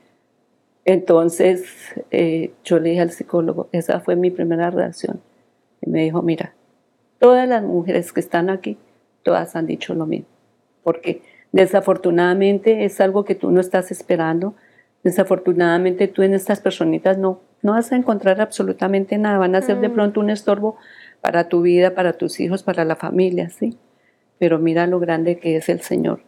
Entonces 0.86 1.66
eh, 2.12 2.54
yo 2.64 2.80
le 2.80 2.92
dije 2.92 3.02
al 3.02 3.12
psicólogo, 3.12 3.70
esa 3.72 4.00
fue 4.00 4.16
mi 4.16 4.32
primera 4.32 4.70
reacción. 4.70 5.22
Y 5.82 5.90
me 5.90 6.04
dijo, 6.04 6.22
mira, 6.22 6.54
todas 7.20 7.48
las 7.48 7.64
mujeres 7.64 8.14
que 8.14 8.20
están 8.20 8.50
aquí, 8.50 8.78
todas 9.24 9.56
han 9.56 9.66
dicho 9.66 9.94
lo 9.94 10.06
mismo. 10.06 10.28
Porque 10.84 11.22
desafortunadamente 11.52 12.86
es 12.86 13.02
algo 13.02 13.26
que 13.26 13.36
tú 13.36 13.52
no 13.52 13.60
estás 13.60 13.92
esperando 13.92 14.56
Desafortunadamente 15.06 16.08
tú 16.08 16.24
en 16.24 16.34
estas 16.34 16.62
personitas 16.62 17.20
no, 17.20 17.40
no 17.62 17.74
vas 17.74 17.92
a 17.92 17.96
encontrar 17.96 18.42
absolutamente 18.42 19.20
nada, 19.20 19.38
van 19.38 19.54
a 19.54 19.62
ser 19.62 19.80
de 19.80 19.90
mm. 19.90 19.94
pronto 19.94 20.20
un 20.20 20.32
estorbo 20.32 20.78
para 21.22 21.48
tu 21.48 21.62
vida, 21.62 21.94
para 21.94 22.14
tus 22.14 22.40
hijos, 22.40 22.64
para 22.64 22.86
la 22.86 22.96
familia, 22.96 23.52
¿sí? 23.52 23.78
Pero 24.40 24.58
mira 24.58 24.88
lo 24.88 25.00
grande 25.00 25.38
que 25.38 25.58
es 25.58 25.70
el 25.70 25.82
Señor. 25.82 26.22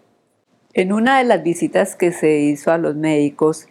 En 0.73 0.93
una 0.93 1.17
de 1.17 1.23
las 1.23 1.41
visitas 1.41 1.95
que 1.95 2.11
se 2.11 2.37
hizo 2.37 2.71
a 2.71 2.77
los 2.77 2.95
médicos, 2.95 3.67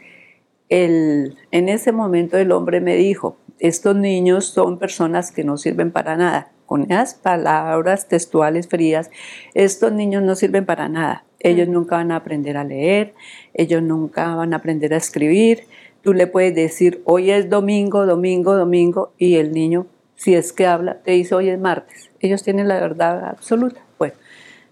el, 0.68 1.36
en 1.50 1.68
ese 1.68 1.92
momento 1.92 2.36
el 2.36 2.52
hombre 2.52 2.80
me 2.80 2.96
dijo, 2.96 3.36
estos 3.58 3.96
niños 3.96 4.46
son 4.46 4.78
personas 4.78 5.32
que 5.32 5.44
no 5.44 5.56
sirven 5.56 5.90
para 5.90 6.16
nada. 6.16 6.52
Con 6.66 6.82
esas 6.82 7.14
palabras 7.14 8.08
textuales 8.08 8.66
frías, 8.68 9.10
estos 9.54 9.92
niños 9.92 10.22
no 10.22 10.34
sirven 10.34 10.66
para 10.66 10.88
nada. 10.88 11.24
Ellos 11.38 11.68
nunca 11.68 11.96
van 11.96 12.10
a 12.10 12.16
aprender 12.16 12.56
a 12.56 12.64
leer, 12.64 13.14
ellos 13.54 13.82
nunca 13.82 14.34
van 14.34 14.52
a 14.52 14.56
aprender 14.56 14.92
a 14.92 14.96
escribir. 14.96 15.64
Tú 16.02 16.12
le 16.12 16.26
puedes 16.26 16.54
decir, 16.54 17.02
hoy 17.04 17.30
es 17.30 17.48
domingo, 17.48 18.04
domingo, 18.04 18.56
domingo, 18.56 19.12
y 19.16 19.36
el 19.36 19.52
niño, 19.52 19.86
si 20.16 20.34
es 20.34 20.52
que 20.52 20.66
habla, 20.66 21.02
te 21.02 21.12
dice, 21.12 21.34
hoy 21.34 21.50
es 21.50 21.58
martes. 21.58 22.10
Ellos 22.20 22.42
tienen 22.42 22.68
la 22.68 22.80
verdad 22.80 23.24
absoluta. 23.24 23.85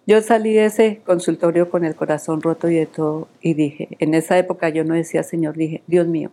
Yo 0.06 0.20
salí 0.20 0.52
de 0.52 0.66
ese 0.66 1.00
consultorio 1.06 1.70
con 1.70 1.84
el 1.84 1.94
corazón 1.94 2.42
roto 2.42 2.68
y 2.68 2.74
de 2.74 2.84
todo, 2.84 3.28
y 3.40 3.54
dije, 3.54 3.88
en 4.00 4.12
esa 4.12 4.36
época 4.36 4.68
yo 4.68 4.84
no 4.84 4.94
decía, 4.94 5.22
Señor, 5.22 5.56
dije, 5.56 5.82
Dios 5.86 6.06
mío, 6.06 6.30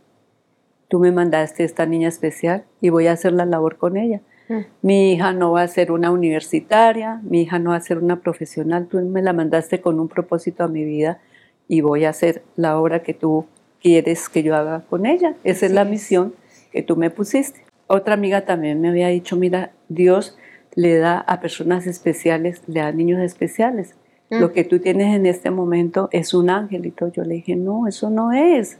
tú 0.89 0.99
me 0.99 1.13
mandaste 1.13 1.63
esta 1.63 1.85
niña 1.85 2.09
especial 2.09 2.65
y 2.81 2.89
voy 2.89 3.07
a 3.07 3.13
hacer 3.13 3.31
la 3.31 3.45
labor 3.45 3.77
con 3.77 3.95
ella. 3.95 4.19
Mm. 4.49 4.59
Mi 4.81 5.13
hija 5.13 5.31
no 5.31 5.53
va 5.53 5.61
a 5.61 5.67
ser 5.69 5.93
una 5.93 6.11
universitaria, 6.11 7.21
mi 7.23 7.43
hija 7.43 7.59
no 7.59 7.69
va 7.69 7.77
a 7.77 7.81
ser 7.81 7.99
una 7.99 8.19
profesional, 8.19 8.87
tú 8.87 8.99
me 8.99 9.21
la 9.21 9.31
mandaste 9.31 9.79
con 9.79 10.01
un 10.01 10.09
propósito 10.09 10.65
a 10.65 10.67
mi 10.67 10.83
vida 10.83 11.21
y 11.69 11.79
voy 11.79 12.03
a 12.03 12.09
hacer 12.09 12.43
la 12.57 12.77
obra 12.77 13.03
que 13.03 13.13
tú 13.13 13.45
quieres 13.81 14.27
que 14.27 14.43
yo 14.43 14.53
haga 14.53 14.81
con 14.89 15.05
ella. 15.05 15.35
Esa 15.45 15.65
es 15.65 15.71
la 15.71 15.85
misión 15.85 16.35
que 16.73 16.83
tú 16.83 16.97
me 16.97 17.09
pusiste. 17.09 17.63
Otra 17.87 18.15
amiga 18.15 18.41
también 18.41 18.81
me 18.81 18.89
había 18.89 19.07
dicho, 19.07 19.37
mira, 19.37 19.71
Dios 19.87 20.37
le 20.75 20.97
da 20.97 21.19
a 21.19 21.39
personas 21.39 21.87
especiales, 21.87 22.61
le 22.67 22.79
da 22.79 22.87
a 22.87 22.91
niños 22.91 23.21
especiales. 23.21 23.95
Lo 24.29 24.47
mm. 24.47 24.51
que 24.51 24.63
tú 24.63 24.79
tienes 24.79 25.15
en 25.15 25.25
este 25.25 25.51
momento 25.51 26.07
es 26.11 26.33
un 26.33 26.49
angelito. 26.49 27.09
Yo 27.09 27.23
le 27.23 27.35
dije, 27.35 27.55
no, 27.55 27.87
eso 27.87 28.09
no 28.09 28.31
es. 28.31 28.77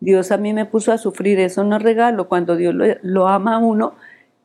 Dios 0.00 0.30
a 0.30 0.36
mí 0.36 0.52
me 0.52 0.66
puso 0.66 0.92
a 0.92 0.98
sufrir, 0.98 1.40
eso 1.40 1.64
no 1.64 1.76
es 1.76 1.82
regalo. 1.82 2.28
Cuando 2.28 2.56
Dios 2.56 2.74
lo, 2.74 2.84
lo 3.02 3.28
ama 3.28 3.56
a 3.56 3.58
uno, 3.58 3.94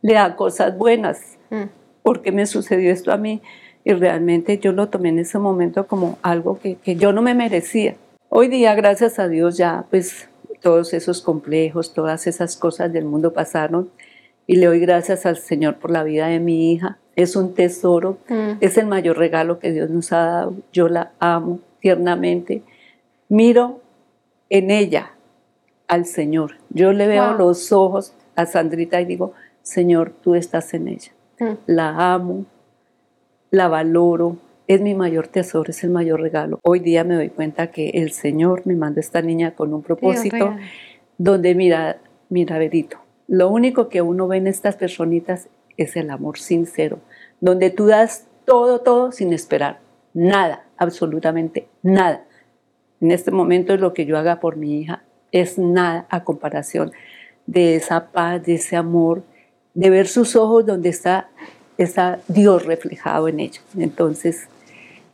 le 0.02 0.14
da 0.14 0.36
cosas 0.36 0.78
buenas. 0.78 1.38
Mm. 1.50 1.66
¿Por 2.04 2.22
qué 2.22 2.32
me 2.32 2.46
sucedió 2.46 2.92
esto 2.92 3.12
a 3.12 3.18
mí? 3.18 3.42
Y 3.84 3.94
realmente 3.94 4.58
yo 4.58 4.72
lo 4.72 4.90
tomé 4.90 5.10
en 5.10 5.20
ese 5.20 5.40
momento 5.40 5.88
como 5.88 6.18
algo 6.22 6.60
que, 6.60 6.76
que 6.76 6.96
yo 6.96 7.14
no 7.14 7.22
me 7.22 7.36
merecía. 7.36 7.96
Hoy 8.30 8.48
día, 8.48 8.74
gracias 8.76 9.20
a 9.20 9.28
Dios, 9.28 9.58
ya 9.58 9.86
pues 9.90 10.30
todos 10.62 10.94
esos 10.94 11.22
complejos, 11.22 11.94
todas 11.94 12.28
esas 12.28 12.56
cosas 12.56 12.94
del 12.94 13.06
mundo 13.06 13.34
pasaron 13.34 13.90
y 14.52 14.58
le 14.58 14.66
doy 14.66 14.82
gracias 14.82 15.26
al 15.26 15.38
Señor 15.38 15.78
por 15.78 15.92
la 15.92 16.04
vida 16.04 16.28
de 16.28 16.42
mi 16.42 16.74
hija. 16.74 16.98
Es 17.16 17.38
un 17.38 17.54
tesoro, 17.54 18.18
mm. 18.28 18.58
es 18.60 18.78
el 18.78 18.86
mayor 18.86 19.18
regalo 19.18 19.60
que 19.60 19.72
Dios 19.72 19.90
nos 19.90 20.12
ha 20.12 20.26
dado. 20.26 20.56
Yo 20.74 20.90
la 20.90 21.14
amo 21.20 21.62
tiernamente. 21.80 22.62
Miro 23.30 23.80
en 24.50 24.70
ella 24.70 25.14
al 25.88 26.06
Señor. 26.06 26.58
Yo 26.70 26.92
le 26.92 27.08
veo 27.08 27.34
los 27.36 27.72
ojos 27.72 28.14
a 28.36 28.46
Sandrita 28.46 29.00
y 29.00 29.06
digo, 29.06 29.32
Señor, 29.62 30.12
tú 30.22 30.36
estás 30.36 30.74
en 30.74 30.90
ella. 30.90 31.14
Mm. 31.40 31.52
La 31.68 32.14
amo, 32.14 32.46
la 33.52 33.70
valoro, 33.70 34.36
es 34.68 34.82
mi 34.82 34.96
mayor 34.96 35.30
tesoro, 35.30 35.70
es 35.70 35.82
el 35.86 35.92
mayor 35.92 36.20
regalo. 36.20 36.60
Hoy 36.62 36.80
día 36.80 37.06
me 37.06 37.16
doy 37.16 37.30
cuenta 37.30 37.68
que 37.68 37.92
el 37.92 38.12
Señor 38.12 38.64
me 38.66 38.76
manda 38.76 39.00
esta 39.00 39.22
niña 39.22 39.52
con 39.52 39.74
un 39.74 39.82
propósito 39.82 40.58
donde 41.18 41.56
mira, 41.56 42.00
mira, 42.28 42.58
Verito, 42.58 42.98
lo 43.28 43.50
único 43.50 43.90
que 43.90 44.02
uno 44.02 44.28
ve 44.28 44.38
en 44.38 44.48
estas 44.48 44.76
personitas 44.76 45.48
es 45.78 45.96
el 45.96 46.10
amor 46.10 46.38
sincero, 46.38 47.00
donde 47.40 47.70
tú 47.70 47.88
das 47.88 48.28
todo, 48.46 48.80
todo 48.80 49.12
sin 49.12 49.34
esperar, 49.34 49.80
nada, 50.14 50.66
absolutamente 50.78 51.68
nada. 51.82 52.26
En 53.00 53.12
este 53.12 53.32
momento 53.32 53.76
lo 53.78 53.94
que 53.94 54.06
yo 54.06 54.18
haga 54.18 54.40
por 54.40 54.58
mi 54.58 54.80
hija 54.80 55.04
es 55.32 55.58
nada 55.58 56.06
a 56.10 56.24
comparación 56.24 56.92
de 57.46 57.76
esa 57.76 58.12
paz, 58.12 58.44
de 58.44 58.56
ese 58.56 58.76
amor, 58.76 59.24
de 59.74 59.90
ver 59.90 60.08
sus 60.08 60.36
ojos 60.36 60.66
donde 60.66 60.90
está, 60.90 61.30
está 61.78 62.20
Dios 62.28 62.66
reflejado 62.66 63.28
en 63.28 63.40
ellos. 63.40 63.64
Entonces, 63.78 64.48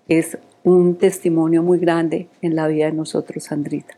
es 0.08 0.38
un 0.64 0.96
testimonio 0.96 1.64
muy 1.64 1.80
grande 1.80 2.28
en 2.42 2.56
la 2.56 2.68
vida 2.68 2.86
de 2.86 2.94
nosotros, 2.94 3.46
Sandrita. 3.46 3.96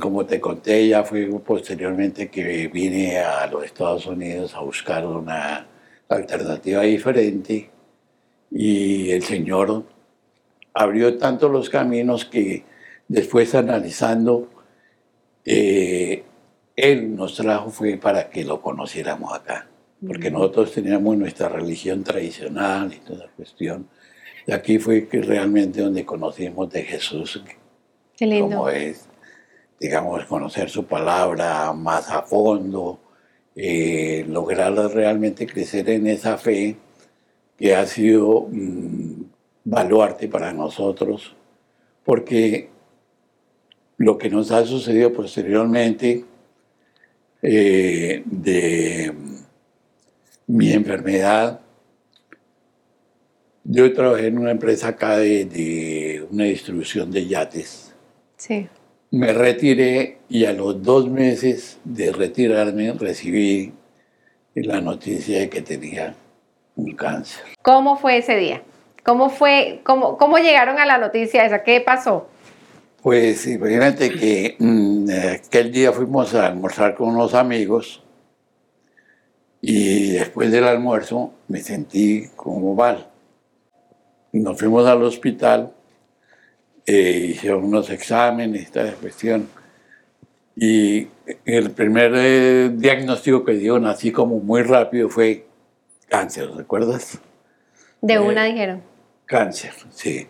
Como 0.00 0.26
te 0.26 0.40
conté, 0.40 0.88
ya 0.88 1.04
fue 1.04 1.26
posteriormente 1.40 2.28
que 2.28 2.68
vine 2.68 3.18
a 3.18 3.46
los 3.46 3.64
Estados 3.64 4.06
Unidos 4.06 4.54
a 4.54 4.60
buscar 4.60 5.06
una 5.06 5.66
alternativa 6.08 6.82
diferente 6.82 7.70
y 8.50 9.10
el 9.10 9.22
Señor 9.22 9.84
abrió 10.74 11.16
tanto 11.16 11.48
los 11.48 11.70
caminos 11.70 12.24
que 12.24 12.64
después 13.08 13.54
analizando, 13.54 14.48
eh, 15.44 16.24
Él 16.76 17.16
nos 17.16 17.36
trajo 17.36 17.70
fue 17.70 17.96
para 17.96 18.28
que 18.28 18.44
lo 18.44 18.60
conociéramos 18.60 19.32
acá 19.32 19.68
porque 20.06 20.30
nosotros 20.30 20.72
teníamos 20.72 21.16
nuestra 21.16 21.48
religión 21.48 22.04
tradicional 22.04 22.92
y 22.92 22.98
toda 22.98 23.28
cuestión. 23.36 23.88
Y 24.46 24.52
aquí 24.52 24.78
fue 24.78 25.08
que 25.08 25.22
realmente 25.22 25.80
donde 25.80 26.04
conocimos 26.04 26.70
de 26.70 26.82
Jesús, 26.82 27.42
Qué 28.16 28.26
lindo. 28.26 28.56
como 28.56 28.68
es, 28.68 29.08
digamos, 29.78 30.24
conocer 30.26 30.70
su 30.70 30.86
palabra 30.86 31.72
más 31.72 32.10
a 32.10 32.22
fondo, 32.22 33.00
eh, 33.56 34.24
lograr 34.28 34.72
realmente 34.92 35.46
crecer 35.46 35.88
en 35.90 36.06
esa 36.06 36.36
fe 36.38 36.76
que 37.56 37.74
ha 37.74 37.86
sido 37.86 38.48
mm, 38.50 39.22
baluarte 39.64 40.28
para 40.28 40.52
nosotros, 40.52 41.34
porque 42.04 42.70
lo 43.96 44.18
que 44.18 44.28
nos 44.28 44.50
ha 44.50 44.64
sucedido 44.64 45.12
posteriormente 45.12 46.24
eh, 47.42 48.22
de 48.24 49.14
mi 50.46 50.72
enfermedad, 50.72 51.60
yo 53.62 53.92
trabajé 53.92 54.26
en 54.26 54.38
una 54.38 54.50
empresa 54.50 54.88
acá 54.88 55.16
de, 55.18 55.44
de 55.44 56.26
una 56.30 56.44
distribución 56.44 57.10
de 57.10 57.26
yates. 57.26 57.94
Sí. 58.36 58.68
Me 59.14 59.32
retiré 59.32 60.18
y 60.28 60.44
a 60.44 60.52
los 60.52 60.82
dos 60.82 61.08
meses 61.08 61.78
de 61.84 62.10
retirarme 62.10 62.94
recibí 62.94 63.72
la 64.56 64.80
noticia 64.80 65.38
de 65.38 65.48
que 65.48 65.62
tenía 65.62 66.16
un 66.74 66.96
cáncer. 66.96 67.44
¿Cómo 67.62 67.96
fue 67.96 68.18
ese 68.18 68.34
día? 68.34 68.62
¿Cómo 69.04 69.30
fue, 69.30 69.82
cómo, 69.84 70.18
cómo 70.18 70.38
llegaron 70.38 70.80
a 70.80 70.84
la 70.84 70.98
noticia 70.98 71.44
esa? 71.44 71.62
¿Qué 71.62 71.80
pasó? 71.80 72.26
Pues 73.02 73.46
imagínate 73.46 74.10
que 74.10 74.56
mm, 74.58 75.06
aquel 75.32 75.70
día 75.70 75.92
fuimos 75.92 76.34
a 76.34 76.46
almorzar 76.46 76.96
con 76.96 77.10
unos 77.10 77.34
amigos 77.34 78.02
y 79.60 80.10
después 80.10 80.50
del 80.50 80.64
almuerzo 80.64 81.34
me 81.46 81.60
sentí 81.60 82.30
como 82.34 82.74
mal. 82.74 83.06
Nos 84.32 84.58
fuimos 84.58 84.84
al 84.88 85.04
hospital, 85.04 85.72
eh, 86.86 87.26
hicieron 87.30 87.64
unos 87.64 87.90
exámenes, 87.90 88.62
esta 88.62 88.92
cuestión. 88.94 89.48
Y 90.56 91.08
el 91.44 91.70
primer 91.70 92.12
eh, 92.14 92.70
diagnóstico 92.74 93.44
que 93.44 93.52
dieron, 93.52 93.86
así 93.86 94.12
como 94.12 94.38
muy 94.38 94.62
rápido, 94.62 95.08
fue 95.08 95.46
cáncer, 96.08 96.50
¿recuerdas? 96.54 97.18
De 98.00 98.14
Eh, 98.14 98.18
una 98.18 98.44
dijeron. 98.44 98.82
Cáncer, 99.26 99.72
sí. 99.90 100.26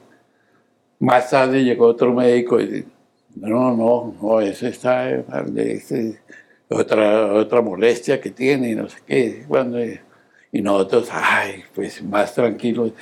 Más 1.01 1.31
tarde 1.31 1.65
llegó 1.65 1.87
otro 1.87 2.13
médico 2.13 2.61
y 2.61 2.67
dijo, 2.67 2.89
no, 3.35 3.77
no, 3.77 4.15
no, 4.23 4.41
eso 4.41 4.67
está, 4.67 5.11
este, 5.11 6.21
otra, 6.69 7.35
otra 7.35 7.61
molestia 7.61 8.21
que 8.21 8.31
tiene 8.31 8.71
y 8.71 8.75
no 8.77 8.89
sé 8.89 8.99
qué. 9.07 9.45
Cuando, 9.49 9.79
y 9.83 10.63
nosotros, 10.63 11.09
ay, 11.11 11.65
pues 11.75 12.01
más 12.03 12.33
tranquilos, 12.33 12.93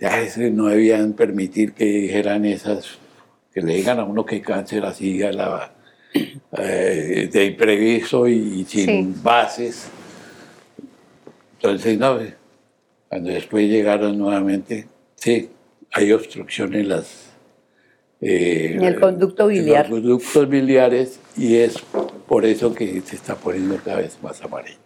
ya 0.00 0.20
ese 0.20 0.50
no 0.50 0.66
debían 0.66 1.12
permitir 1.14 1.72
que 1.72 1.84
dijeran 1.84 2.44
esas, 2.44 2.98
que 3.52 3.62
le 3.62 3.74
digan 3.76 3.98
a 3.98 4.04
uno 4.04 4.24
que 4.26 4.40
cáncer 4.42 4.84
así 4.84 5.22
a 5.22 5.32
la, 5.32 5.72
eh, 6.58 7.28
de 7.32 7.44
imprevisto 7.46 8.26
y 8.28 8.64
sin 8.64 8.86
Sí. 9.14 9.20
bases. 9.22 9.88
Entonces, 11.54 11.98
no, 11.98 12.18
cuando 13.08 13.30
después 13.30 13.68
llegaron 13.68 14.18
nuevamente, 14.18 14.86
sí, 15.16 15.48
hay 15.92 16.12
obstrucción 16.12 16.74
en 16.74 16.88
las... 16.90 17.30
eh, 18.20 18.72
En 18.74 18.84
el 18.84 19.00
conducto 19.00 19.44
en 19.50 19.56
biliar. 19.64 19.88
los 19.88 20.00
conductos 20.00 20.48
biliares 20.48 21.20
y 21.36 21.56
es 21.56 21.76
por 22.28 22.44
eso 22.44 22.74
que 22.74 23.00
se 23.02 23.16
está 23.16 23.34
poniendo 23.36 23.76
cada 23.84 23.98
vez 23.98 24.18
más 24.22 24.40
amarillo. 24.42 24.78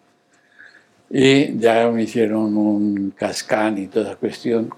Y 1.10 1.58
ya 1.58 1.88
me 1.90 2.04
hicieron 2.04 2.56
un 2.56 3.10
cascán 3.16 3.78
y 3.78 3.88
toda 3.88 4.10
esa 4.10 4.16
cuestión 4.16 4.70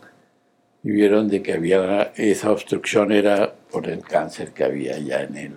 y 0.85 0.91
vieron 0.91 1.29
de 1.29 1.43
que 1.43 1.53
había 1.53 2.13
esa 2.17 2.51
obstrucción 2.51 3.13
era 3.13 3.55
por 3.71 3.89
el 3.89 4.01
cáncer 4.03 4.53
que 4.53 4.65
había 4.65 4.99
ya 4.99 5.23
en 5.23 5.37
el, 5.37 5.53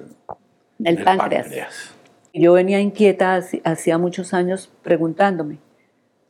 El 0.84 1.04
páncreas. 1.04 1.94
Yo 2.34 2.54
venía 2.54 2.80
inquieta 2.82 3.42
hacía 3.64 3.98
muchos 3.98 4.34
años 4.34 4.72
preguntándome, 4.84 5.58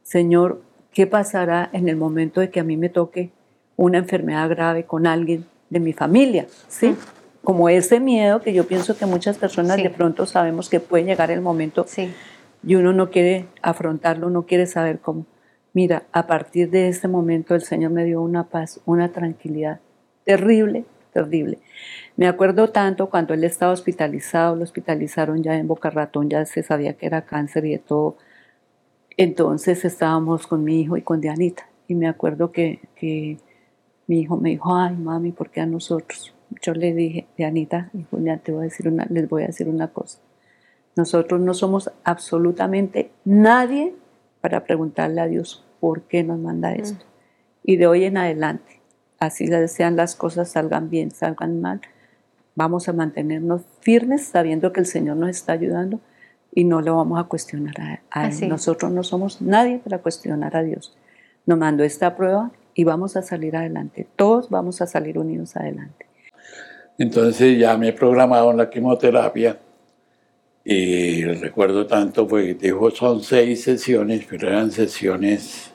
Señor, 0.03 0.61
¿qué 0.91 1.07
pasará 1.07 1.69
en 1.73 1.89
el 1.89 1.95
momento 1.95 2.39
de 2.41 2.49
que 2.51 2.59
a 2.59 2.63
mí 2.63 2.77
me 2.77 2.89
toque 2.89 3.31
una 3.75 3.97
enfermedad 3.97 4.47
grave 4.49 4.85
con 4.85 5.07
alguien 5.07 5.45
de 5.69 5.79
mi 5.79 5.93
familia? 5.93 6.45
¿Sí? 6.67 6.95
Como 7.43 7.69
ese 7.69 7.99
miedo 7.99 8.41
que 8.41 8.53
yo 8.53 8.65
pienso 8.67 8.97
que 8.97 9.05
muchas 9.05 9.37
personas 9.37 9.77
Sí. 9.77 9.83
de 9.83 9.89
pronto 9.89 10.25
sabemos 10.25 10.69
que 10.69 10.79
puede 10.79 11.03
llegar 11.05 11.31
el 11.31 11.41
momento 11.41 11.85
Sí. 11.87 12.13
y 12.63 12.75
uno 12.75 12.93
no 12.93 13.09
quiere 13.09 13.47
afrontarlo, 13.61 14.29
no 14.29 14.43
quiere 14.45 14.67
saber 14.67 14.99
cómo. 14.99 15.25
Mira, 15.75 16.03
a 16.13 16.25
partir 16.25 16.69
de 16.69 16.87
este 16.87 17.09
momento 17.09 17.53
el 17.53 17.61
Señor 17.61 17.91
me 17.91 18.05
dio 18.05 18.21
una 18.21 18.45
paz, 18.45 18.79
una 18.85 19.11
tranquilidad 19.11 19.81
terrible, 20.23 20.85
terrible. 21.11 21.59
Me 22.15 22.27
acuerdo 22.27 22.69
tanto 22.69 23.09
cuando 23.09 23.33
él 23.33 23.43
estaba 23.43 23.73
hospitalizado, 23.73 24.55
lo 24.55 24.63
hospitalizaron 24.63 25.43
ya 25.43 25.57
en 25.57 25.67
Boca 25.67 25.89
Ratón, 25.89 26.29
ya 26.29 26.45
se 26.45 26.63
sabía 26.63 26.93
que 26.93 27.07
era 27.07 27.25
cáncer 27.25 27.65
y 27.65 27.71
de 27.71 27.79
todo. 27.79 28.15
Entonces 29.17 29.83
estábamos 29.83 30.47
con 30.47 30.63
mi 30.63 30.79
hijo 30.79 30.95
y 30.95 31.01
con 31.01 31.19
Dianita. 31.19 31.67
Y 31.89 31.95
me 31.95 32.07
acuerdo 32.07 32.53
que, 32.53 32.79
que 32.95 33.37
mi 34.07 34.21
hijo 34.21 34.37
me 34.37 34.51
dijo, 34.51 34.73
ay 34.77 34.95
mami, 34.95 35.33
¿por 35.33 35.49
qué 35.49 35.59
a 35.59 35.65
nosotros? 35.65 36.33
Yo 36.61 36.73
le 36.73 36.93
dije, 36.93 37.27
Dianita 37.35 37.91
Julián, 38.11 38.39
te 38.39 38.53
voy 38.53 38.61
a 38.61 38.63
decir 38.63 38.87
una, 38.87 39.05
les 39.09 39.27
voy 39.27 39.43
a 39.43 39.47
decir 39.47 39.67
una 39.67 39.89
cosa. 39.89 40.19
Nosotros 40.95 41.41
no 41.41 41.53
somos 41.53 41.91
absolutamente 42.05 43.11
nadie 43.25 43.93
para 44.39 44.63
preguntarle 44.63 45.19
a 45.19 45.27
Dios 45.27 45.64
por 45.85 46.01
qué 46.01 46.23
nos 46.23 46.39
manda 46.39 46.73
esto. 46.73 47.05
Y 47.63 47.77
de 47.77 47.85
hoy 47.85 48.05
en 48.05 48.17
adelante, 48.17 48.81
así 49.19 49.45
le 49.45 49.61
desean 49.61 49.95
las 49.95 50.15
cosas 50.15 50.49
salgan 50.49 50.89
bien, 50.89 51.11
salgan 51.11 51.61
mal, 51.61 51.79
vamos 52.55 52.89
a 52.89 52.93
mantenernos 52.93 53.61
firmes 53.81 54.25
sabiendo 54.25 54.73
que 54.73 54.79
el 54.79 54.87
Señor 54.87 55.17
nos 55.17 55.29
está 55.29 55.53
ayudando 55.53 55.99
y 56.55 56.63
no 56.63 56.81
lo 56.81 56.95
vamos 56.95 57.19
a 57.19 57.25
cuestionar 57.25 57.75
a, 57.79 57.99
a 58.09 58.29
Él. 58.29 58.49
Nosotros 58.49 58.91
no 58.91 59.03
somos 59.03 59.43
nadie 59.43 59.77
para 59.77 59.99
cuestionar 59.99 60.57
a 60.57 60.63
Dios. 60.63 60.97
Nos 61.45 61.59
mandó 61.59 61.83
esta 61.83 62.15
prueba 62.15 62.51
y 62.73 62.83
vamos 62.83 63.15
a 63.15 63.21
salir 63.21 63.55
adelante. 63.55 64.07
Todos 64.15 64.49
vamos 64.49 64.81
a 64.81 64.87
salir 64.87 65.19
unidos 65.19 65.55
adelante. 65.55 66.07
Entonces 66.97 67.59
ya 67.59 67.77
me 67.77 67.93
programaron 67.93 68.57
la 68.57 68.71
quimioterapia 68.71 69.59
y 70.63 71.25
recuerdo 71.25 71.85
tanto, 71.85 72.27
pues 72.27 72.59
dijo 72.59 72.89
son 72.89 73.21
seis 73.21 73.61
sesiones, 73.63 74.25
pero 74.27 74.47
eran 74.47 74.71
sesiones 74.71 75.74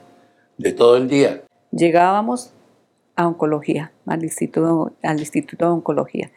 de 0.60 0.72
todo 0.72 0.96
el 0.98 1.08
día. 1.08 1.42
Llegábamos 1.70 2.52
a 3.16 3.26
oncología, 3.26 3.92
al 4.06 4.22
instituto, 4.22 4.92
al 5.02 5.18
instituto 5.18 5.64
de 5.64 5.72
oncología, 5.72 6.30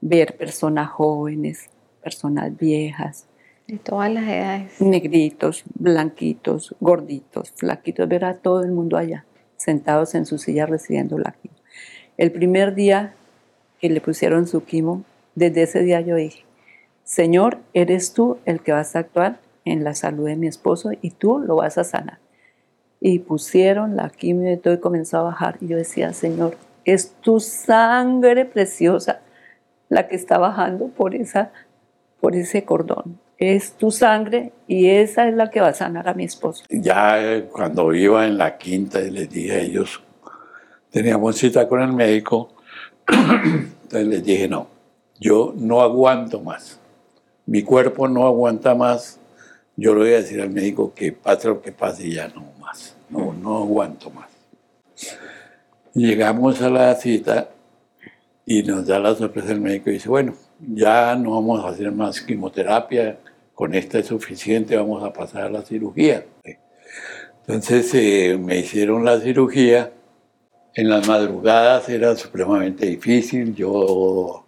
ver 0.00 0.36
personas 0.36 0.90
jóvenes, 0.90 1.70
personas 2.02 2.54
viejas, 2.56 3.26
De 3.66 3.78
todas 3.78 4.12
las 4.12 4.24
edades. 4.24 4.80
negritos, 4.80 5.64
blanquitos, 5.74 6.74
gorditos, 6.80 7.52
flaquitos, 7.56 8.08
ver 8.08 8.24
a 8.26 8.34
todo 8.34 8.62
el 8.62 8.72
mundo 8.72 8.98
allá, 8.98 9.24
sentados 9.56 10.14
en 10.14 10.26
su 10.26 10.36
silla 10.36 10.66
recibiendo 10.66 11.16
la 11.18 11.32
quimio. 11.32 11.56
El 12.18 12.30
primer 12.30 12.74
día 12.74 13.14
que 13.80 13.88
le 13.88 14.00
pusieron 14.00 14.46
su 14.46 14.64
quimo, 14.64 15.04
desde 15.34 15.62
ese 15.62 15.82
día 15.82 16.00
yo 16.02 16.16
dije, 16.16 16.44
Señor, 17.04 17.58
eres 17.72 18.12
tú 18.12 18.36
el 18.44 18.60
que 18.60 18.72
vas 18.72 18.94
a 18.96 19.00
actuar 19.00 19.40
en 19.64 19.82
la 19.82 19.94
salud 19.94 20.26
de 20.26 20.36
mi 20.36 20.46
esposo 20.46 20.90
y 21.00 21.10
tú 21.12 21.38
lo 21.38 21.56
vas 21.56 21.78
a 21.78 21.84
sanar. 21.84 22.21
Y 23.04 23.18
pusieron 23.18 23.96
la 23.96 24.10
quimio 24.10 24.52
y 24.52 24.56
todo 24.56 24.74
y 24.74 24.78
comenzó 24.78 25.18
a 25.18 25.22
bajar. 25.22 25.58
Y 25.60 25.66
yo 25.66 25.76
decía, 25.76 26.12
Señor, 26.12 26.56
es 26.84 27.14
tu 27.20 27.40
sangre 27.40 28.44
preciosa 28.44 29.20
la 29.88 30.08
que 30.08 30.16
está 30.16 30.38
bajando 30.38 30.86
por, 30.86 31.14
esa, 31.14 31.52
por 32.20 32.36
ese 32.36 32.64
cordón. 32.64 33.18
Es 33.38 33.72
tu 33.72 33.90
sangre 33.90 34.52
y 34.68 34.88
esa 34.88 35.28
es 35.28 35.34
la 35.34 35.50
que 35.50 35.60
va 35.60 35.68
a 35.68 35.74
sanar 35.74 36.08
a 36.08 36.14
mi 36.14 36.24
esposo. 36.24 36.64
Ya 36.70 37.20
eh, 37.20 37.48
cuando 37.52 37.92
iba 37.92 38.24
en 38.24 38.38
la 38.38 38.56
quinta 38.56 39.00
y 39.00 39.10
les 39.10 39.28
dije 39.28 39.52
a 39.52 39.58
ellos, 39.58 40.00
teníamos 40.90 41.36
cita 41.36 41.66
con 41.66 41.82
el 41.82 41.92
médico, 41.92 42.54
entonces 43.08 44.06
les 44.06 44.24
dije, 44.24 44.48
no, 44.48 44.68
yo 45.18 45.52
no 45.56 45.82
aguanto 45.82 46.40
más, 46.40 46.78
mi 47.46 47.62
cuerpo 47.62 48.06
no 48.06 48.26
aguanta 48.26 48.74
más, 48.74 49.18
yo 49.76 49.94
le 49.94 50.00
voy 50.00 50.10
a 50.10 50.16
decir 50.16 50.40
al 50.40 50.50
médico 50.50 50.92
que 50.94 51.12
pase 51.12 51.48
lo 51.48 51.62
que 51.62 51.72
pase 51.72 52.10
ya 52.10 52.28
no 52.28 52.52
más, 52.60 52.96
no, 53.08 53.32
no 53.32 53.58
aguanto 53.58 54.10
más. 54.10 54.30
Llegamos 55.94 56.60
a 56.62 56.70
la 56.70 56.94
cita 56.94 57.50
y 58.46 58.62
nos 58.62 58.86
da 58.86 58.98
la 58.98 59.14
sorpresa 59.14 59.52
el 59.52 59.60
médico 59.60 59.90
y 59.90 59.94
dice, 59.94 60.08
bueno, 60.08 60.34
ya 60.58 61.14
no 61.16 61.32
vamos 61.32 61.64
a 61.64 61.68
hacer 61.68 61.92
más 61.92 62.20
quimioterapia, 62.20 63.18
con 63.54 63.74
esta 63.74 63.98
es 63.98 64.06
suficiente, 64.06 64.76
vamos 64.76 65.02
a 65.04 65.12
pasar 65.12 65.42
a 65.44 65.50
la 65.50 65.62
cirugía. 65.62 66.24
Entonces 67.40 67.92
eh, 67.94 68.38
me 68.38 68.58
hicieron 68.58 69.04
la 69.04 69.20
cirugía, 69.20 69.92
en 70.74 70.88
las 70.88 71.06
madrugadas 71.06 71.88
era 71.88 72.16
supremamente 72.16 72.86
difícil, 72.86 73.54
yo 73.54 74.46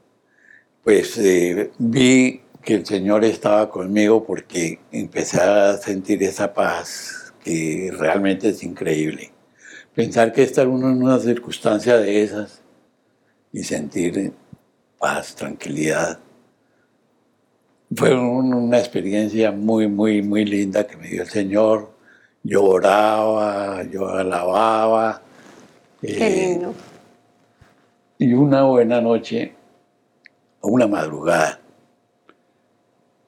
pues 0.82 1.18
eh, 1.18 1.70
vi 1.78 2.40
que 2.64 2.74
el 2.74 2.86
Señor 2.86 3.24
estaba 3.24 3.70
conmigo 3.70 4.24
porque 4.24 4.80
empecé 4.90 5.40
a 5.40 5.76
sentir 5.76 6.22
esa 6.22 6.52
paz 6.52 7.32
que 7.42 7.92
realmente 7.96 8.48
es 8.48 8.62
increíble. 8.62 9.30
Pensar 9.94 10.32
que 10.32 10.42
estar 10.42 10.66
uno 10.66 10.90
en 10.90 11.02
una 11.02 11.18
circunstancia 11.18 11.98
de 11.98 12.22
esas 12.22 12.62
y 13.52 13.62
sentir 13.62 14.32
paz, 14.98 15.34
tranquilidad, 15.34 16.18
fue 17.94 18.14
un- 18.18 18.54
una 18.54 18.78
experiencia 18.78 19.52
muy, 19.52 19.86
muy, 19.86 20.22
muy 20.22 20.44
linda 20.44 20.86
que 20.86 20.96
me 20.96 21.08
dio 21.08 21.22
el 21.22 21.28
Señor. 21.28 21.92
Yo 22.42 22.64
oraba, 22.64 23.82
yo 23.84 24.08
alababa. 24.08 25.22
Qué 26.00 26.26
eh, 26.26 26.48
lindo. 26.48 26.74
Y 28.18 28.32
una 28.32 28.64
buena 28.64 29.00
noche, 29.00 29.54
una 30.60 30.86
madrugada, 30.86 31.60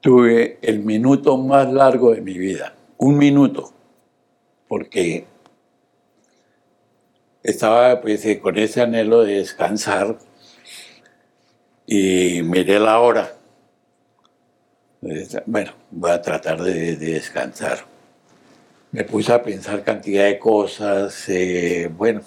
tuve 0.00 0.58
el 0.62 0.80
minuto 0.80 1.36
más 1.36 1.72
largo 1.72 2.12
de 2.12 2.20
mi 2.20 2.38
vida. 2.38 2.74
Un 2.98 3.18
minuto. 3.18 3.72
Porque 4.68 5.26
estaba 7.42 8.00
pues, 8.00 8.24
eh, 8.26 8.40
con 8.40 8.58
ese 8.58 8.82
anhelo 8.82 9.22
de 9.22 9.36
descansar 9.36 10.18
y 11.86 12.42
miré 12.42 12.80
la 12.80 12.98
hora. 13.00 13.32
Bueno, 15.46 15.72
voy 15.90 16.10
a 16.10 16.20
tratar 16.20 16.60
de, 16.60 16.96
descansar. 16.96 17.84
Me 18.90 19.04
puse 19.04 19.32
a 19.32 19.42
pensar 19.42 19.84
cantidad 19.84 20.24
de 20.24 20.38
cosas, 20.38 21.28
eh, 21.28 21.88
bueno, 21.94 22.22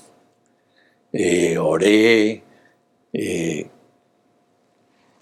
eh, 1.11 1.57
oré, 1.57 2.43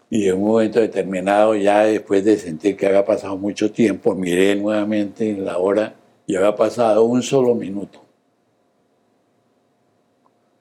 y 0.10 0.28
en 0.30 0.36
un 0.36 0.48
momento 0.48 0.80
determinado, 0.80 1.56
ya 1.56 1.84
después 1.84 2.24
de 2.24 2.38
sentir 2.38 2.78
que 2.78 2.88
había 2.88 3.04
pasado 3.04 3.38
mucho 3.38 3.72
tiempo, 3.72 4.16
miré 4.16 4.56
nuevamente 4.56 5.30
en 5.30 5.44
la 5.44 5.58
hora 5.58 5.96
y 6.26 6.36
había 6.36 6.56
pasado 6.56 7.04
un 7.04 7.22
solo 7.22 7.56
minuto. 7.56 8.02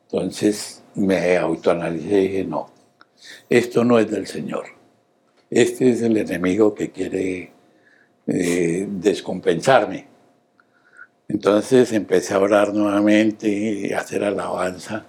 Entonces 0.04 0.82
me 0.94 1.37
autoanalicé 1.37 2.22
y 2.22 2.28
dije, 2.28 2.44
no, 2.44 2.70
esto 3.48 3.85
no 3.85 3.98
es 3.98 4.11
del 4.11 4.26
Señor. 4.26 4.66
Este 5.48 5.90
es 5.90 6.02
el 6.02 6.16
enemigo 6.16 6.74
que 6.74 6.90
quiere 6.90 7.52
eh, 8.26 8.87
descompensarme. 8.88 10.06
Entonces 11.28 11.92
empecé 11.92 12.35
a 12.35 12.40
orar 12.40 12.72
nuevamente, 12.72 13.94
a 13.94 14.00
hacer 14.00 14.24
alabanza 14.24 15.06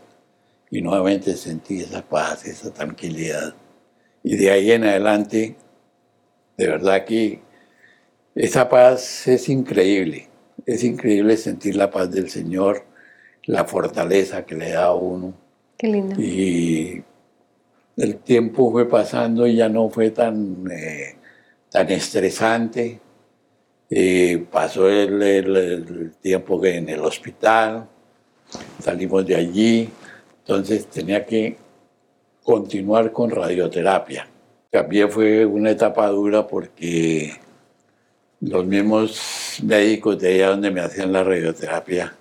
y 0.69 0.82
nuevamente 0.82 1.36
sentí 1.36 1.82
esa 1.82 2.02
paz, 2.02 2.45
esa 2.45 2.71
tranquilidad. 2.71 3.56
Y 4.30 4.36
de 4.36 4.52
ahí 4.52 4.74
en 4.74 4.84
adelante, 4.84 5.56
de 6.58 6.68
verdad 6.68 7.06
que 7.06 7.40
esa 8.36 8.68
paz 8.68 9.26
es 9.26 9.48
increíble. 9.48 10.28
Es 10.66 10.84
increíble 10.84 11.38
sentir 11.38 11.78
la 11.78 11.90
paz 11.90 12.12
del 12.12 12.30
Señor, 12.30 12.84
la 13.46 13.63
fortaleza 13.63 14.46
que 14.46 14.56
le 14.56 14.72
da 14.72 14.88
a 14.88 14.96
uno. 14.96 15.34
Qué 15.78 15.88
lindo. 15.88 16.22
Y 16.22 17.02
el 17.96 18.18
tiempo 18.18 18.70
fue 18.70 18.90
pasando 18.90 19.48
y 19.48 19.56
ya 19.56 19.70
no 19.70 19.90
fue 19.90 20.10
tan, 20.10 20.70
eh, 20.70 21.16
tan 21.72 21.90
estresante. 21.90 23.00
Eh, 23.90 24.46
pasó 24.52 24.90
el, 24.90 25.24
el, 25.24 26.12
tiempo 26.22 26.60
que 26.60 26.76
en 26.76 26.90
el 26.90 27.00
hospital, 27.00 27.88
salimos 28.84 29.26
de 29.26 29.36
allí, 29.38 29.90
entonces 30.40 30.86
tenía 30.88 31.26
que 31.26 31.56
continuar 32.48 33.12
con 33.12 33.30
radioterapia. 33.30 34.26
También 34.72 35.12
fue 35.12 35.46
una 35.46 35.72
etapa 35.72 36.08
dura 36.08 36.48
porque 36.48 37.34
los 38.40 38.66
mismos 38.66 39.60
médicos 39.64 40.18
de 40.18 40.36
allá 40.36 40.50
donde 40.52 40.72
me 40.72 40.80
hacían 40.80 41.12
la 41.12 41.26
radioterapia 41.26 42.16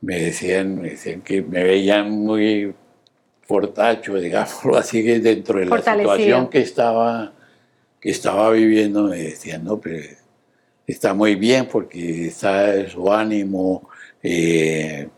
me 0.00 0.20
decían, 0.20 0.80
me 0.80 0.90
decían 0.90 1.22
que 1.22 1.42
me 1.42 1.64
veían 1.64 2.08
muy 2.08 2.72
portacho, 3.48 4.14
digámoslo 4.20 4.76
así, 4.76 5.02
que 5.02 5.18
dentro 5.18 5.58
de 5.58 5.66
la 5.66 5.78
situación 5.78 6.48
que 6.48 6.60
estaba, 6.60 7.32
que 7.98 8.10
estaba 8.10 8.50
viviendo, 8.52 9.08
me 9.08 9.18
decían, 9.18 9.64
no, 9.64 9.80
pero 9.80 10.04
está 10.86 11.14
muy 11.14 11.34
bien 11.34 11.66
porque 11.66 12.28
está 12.28 12.88
su 12.88 13.12
ánimo, 13.12 13.88
eh, 14.22 15.08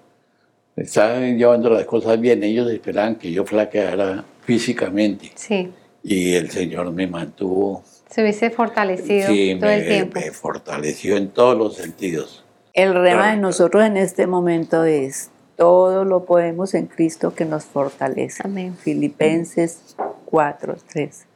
está 0.77 1.19
llevando 1.21 1.71
las 1.71 1.85
cosas 1.85 2.21
bien. 2.21 2.43
Ellos 2.45 2.71
esperaban 2.71 3.17
que 3.17 3.33
yo 3.33 3.45
flaqueara 3.45 4.25
físicamente. 4.43 5.33
Sí. 5.35 5.73
Y 6.03 6.35
el 6.35 6.51
Señor 6.51 6.93
me 6.93 7.07
mantuvo. 7.07 7.83
Se 8.09 8.23
hubiese 8.23 8.51
fortalecido 8.51 9.27
todo 9.59 9.71
el 9.71 9.87
tiempo. 9.87 10.21
Me 10.21 10.31
fortaleció 10.31 11.17
en 11.17 11.29
todos 11.29 11.59
los 11.59 11.77
sentidos. 11.77 12.45
El 12.73 12.95
rema 12.95 13.31
de 13.31 13.39
nosotros 13.39 13.85
en 13.85 13.97
este 13.97 14.27
momento 14.27 14.85
es 14.85 15.31
todo 15.57 16.05
lo 16.05 16.25
podemos 16.27 16.75
en 16.75 16.87
Cristo 16.87 17.35
que 17.35 17.45
nos 17.45 17.65
fortalece. 17.65 18.43
Amén. 18.45 18.77
Filipenses 18.77 19.97
4, 20.27 20.77
3. 20.93 21.27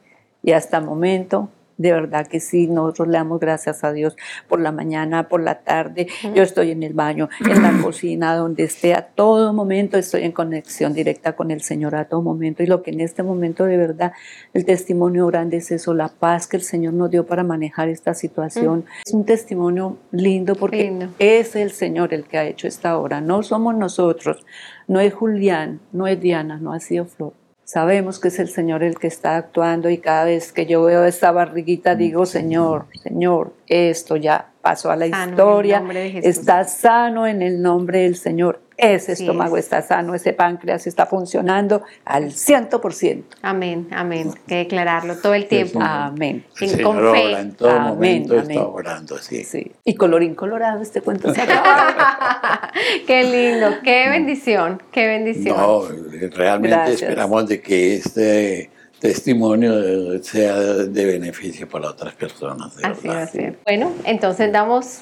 Y 0.43 0.51
hasta 0.51 0.77
el 0.77 0.85
momento 0.85 1.49
de 1.81 1.91
verdad 1.91 2.27
que 2.27 2.39
sí, 2.39 2.67
nosotros 2.67 3.07
le 3.07 3.17
damos 3.17 3.39
gracias 3.39 3.83
a 3.83 3.91
Dios 3.91 4.15
por 4.47 4.59
la 4.59 4.71
mañana, 4.71 5.27
por 5.27 5.41
la 5.41 5.61
tarde. 5.61 6.07
Yo 6.35 6.43
estoy 6.43 6.71
en 6.71 6.83
el 6.83 6.93
baño, 6.93 7.29
en 7.39 7.61
la 7.61 7.73
cocina, 7.81 8.35
donde 8.35 8.63
esté, 8.63 8.93
a 8.93 9.01
todo 9.01 9.51
momento 9.51 9.97
estoy 9.97 10.23
en 10.23 10.31
conexión 10.31 10.93
directa 10.93 11.33
con 11.33 11.49
el 11.49 11.61
Señor, 11.61 11.95
a 11.95 12.05
todo 12.05 12.21
momento. 12.21 12.61
Y 12.61 12.67
lo 12.67 12.83
que 12.83 12.91
en 12.91 13.01
este 13.01 13.23
momento 13.23 13.65
de 13.65 13.77
verdad, 13.77 14.13
el 14.53 14.65
testimonio 14.65 15.25
grande 15.27 15.57
es 15.57 15.71
eso, 15.71 15.93
la 15.93 16.09
paz 16.09 16.47
que 16.47 16.57
el 16.57 16.63
Señor 16.63 16.93
nos 16.93 17.09
dio 17.09 17.25
para 17.25 17.43
manejar 17.43 17.89
esta 17.89 18.13
situación. 18.13 18.85
Es 19.05 19.13
un 19.13 19.25
testimonio 19.25 19.97
lindo 20.11 20.55
porque 20.55 21.07
es 21.17 21.55
el 21.55 21.71
Señor 21.71 22.13
el 22.13 22.25
que 22.25 22.37
ha 22.37 22.45
hecho 22.45 22.67
esta 22.67 22.97
obra, 22.97 23.21
no 23.21 23.41
somos 23.41 23.75
nosotros, 23.75 24.45
no 24.87 24.99
es 24.99 25.13
Julián, 25.13 25.79
no 25.91 26.05
es 26.07 26.19
Diana, 26.19 26.57
no 26.57 26.73
ha 26.73 26.79
sido 26.79 27.05
Flor 27.05 27.40
Sabemos 27.71 28.19
que 28.19 28.27
es 28.27 28.37
el 28.39 28.49
Señor 28.49 28.83
el 28.83 28.99
que 28.99 29.07
está 29.07 29.37
actuando 29.37 29.89
y 29.89 29.97
cada 29.99 30.25
vez 30.25 30.51
que 30.51 30.65
yo 30.65 30.83
veo 30.83 31.05
esta 31.05 31.31
barriguita 31.31 31.95
digo, 31.95 32.25
Señor, 32.25 32.87
Señor, 33.01 33.53
esto 33.65 34.17
ya 34.17 34.50
pasó 34.61 34.91
a 34.91 34.95
la 34.95 35.07
historia, 35.07 35.83
está 36.23 36.63
sano 36.65 37.27
en 37.27 37.41
el 37.41 37.61
nombre 37.61 38.03
del 38.03 38.15
Señor 38.15 38.59
ese 38.81 39.11
estómago 39.11 39.57
está 39.57 39.83
sano, 39.83 40.15
ese 40.15 40.33
páncreas 40.33 40.87
está 40.87 41.05
funcionando 41.05 41.83
al 42.03 42.31
100%. 42.31 43.23
Amén, 43.43 43.87
amén. 43.91 44.29
Hay 44.29 44.41
que 44.47 44.55
declararlo 44.55 45.17
todo 45.17 45.35
el 45.35 45.47
tiempo. 45.47 45.79
amén. 45.81 46.45
En, 46.59 46.81
con 46.81 47.13
fe. 47.13 47.31
En 47.33 47.51
todo 47.53 47.69
amén, 47.69 48.23
momento 48.23 48.39
está 48.39 48.65
orando 48.65 49.15
así. 49.15 49.43
Sí. 49.43 49.71
Y 49.85 49.93
colorín 49.93 50.33
colorado, 50.33 50.81
este 50.81 51.01
cuento 51.01 51.31
se 51.31 51.41
qué 53.07 53.23
lindo, 53.23 53.77
qué 53.83 54.09
bendición, 54.09 54.81
qué 54.91 55.05
bendición. 55.05 55.57
No, 55.57 55.83
realmente 56.31 56.93
esperamos 56.93 57.47
de 57.47 57.61
que 57.61 57.97
este 57.97 58.71
testimonio 59.01 60.23
sea 60.23 60.55
de 60.57 61.05
beneficio 61.05 61.67
para 61.67 61.89
otras 61.89 62.13
personas. 62.13 62.77
así, 62.83 63.09
así. 63.09 63.39
Bueno, 63.65 63.91
entonces 64.05 64.51
damos 64.53 65.01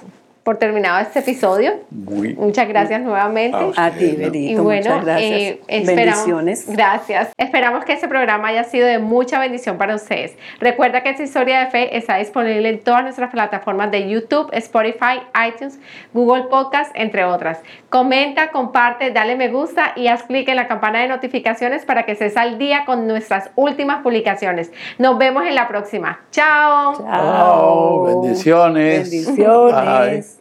por 0.49 0.57
terminado 0.57 0.97
este 0.97 1.19
episodio. 1.19 1.73
Muchas 1.91 2.67
gracias 2.67 3.01
nuevamente. 3.01 3.55
A, 3.77 3.91
ti, 3.91 4.17
Y 4.33 4.55
bueno, 4.55 4.95
muchas 4.95 5.05
gracias. 5.05 5.59
Eh, 5.67 5.83
Bendiciones. 5.85 6.65
Gracias. 6.67 7.29
Esperamos 7.38 7.85
que 7.85 7.93
este 7.93 8.07
programa 8.07 8.47
haya 8.47 8.63
sido 8.63 8.88
de 8.88 8.97
mucha 8.97 9.39
bendición 9.39 9.77
para 9.77 9.93
ustedes. 9.93 10.35
Recuerda 10.59 11.03
que 11.03 11.12
esta 11.12 11.21
historia 11.21 11.59
de 11.59 11.67
fe 11.67 11.95
está 11.95 12.15
disponible 12.15 12.67
en 12.67 12.79
todas 12.79 13.03
nuestras 13.03 13.29
plataformas 13.29 13.91
de 13.91 14.09
YouTube, 14.09 14.49
Spotify, 14.53 15.21
iTunes, 15.47 15.79
Google 16.15 16.45
Podcast, 16.49 16.93
entre 16.95 17.25
otras. 17.25 17.59
Comenta, 17.89 18.49
comparte, 18.49 19.12
dale 19.12 19.35
me 19.35 19.49
gusta 19.49 19.93
y 19.95 20.07
haz 20.07 20.23
clic 20.23 20.49
en 20.49 20.55
la 20.55 20.67
campana 20.67 21.01
de 21.01 21.09
notificaciones 21.09 21.85
para 21.85 22.07
que 22.07 22.13
estés 22.13 22.35
al 22.38 22.57
día 22.57 22.85
con 22.88 23.05
nuestras 23.05 23.51
últimas 23.55 24.01
publicaciones. 24.01 24.71
Nos 24.97 25.15
vemos 25.19 25.43
en 25.45 25.53
la 25.53 25.67
próxima. 25.67 26.21
Chao. 26.31 26.95
Chao. 26.95 28.21
Bendiciones. 28.21 29.12
Bendiciones. 29.12 30.38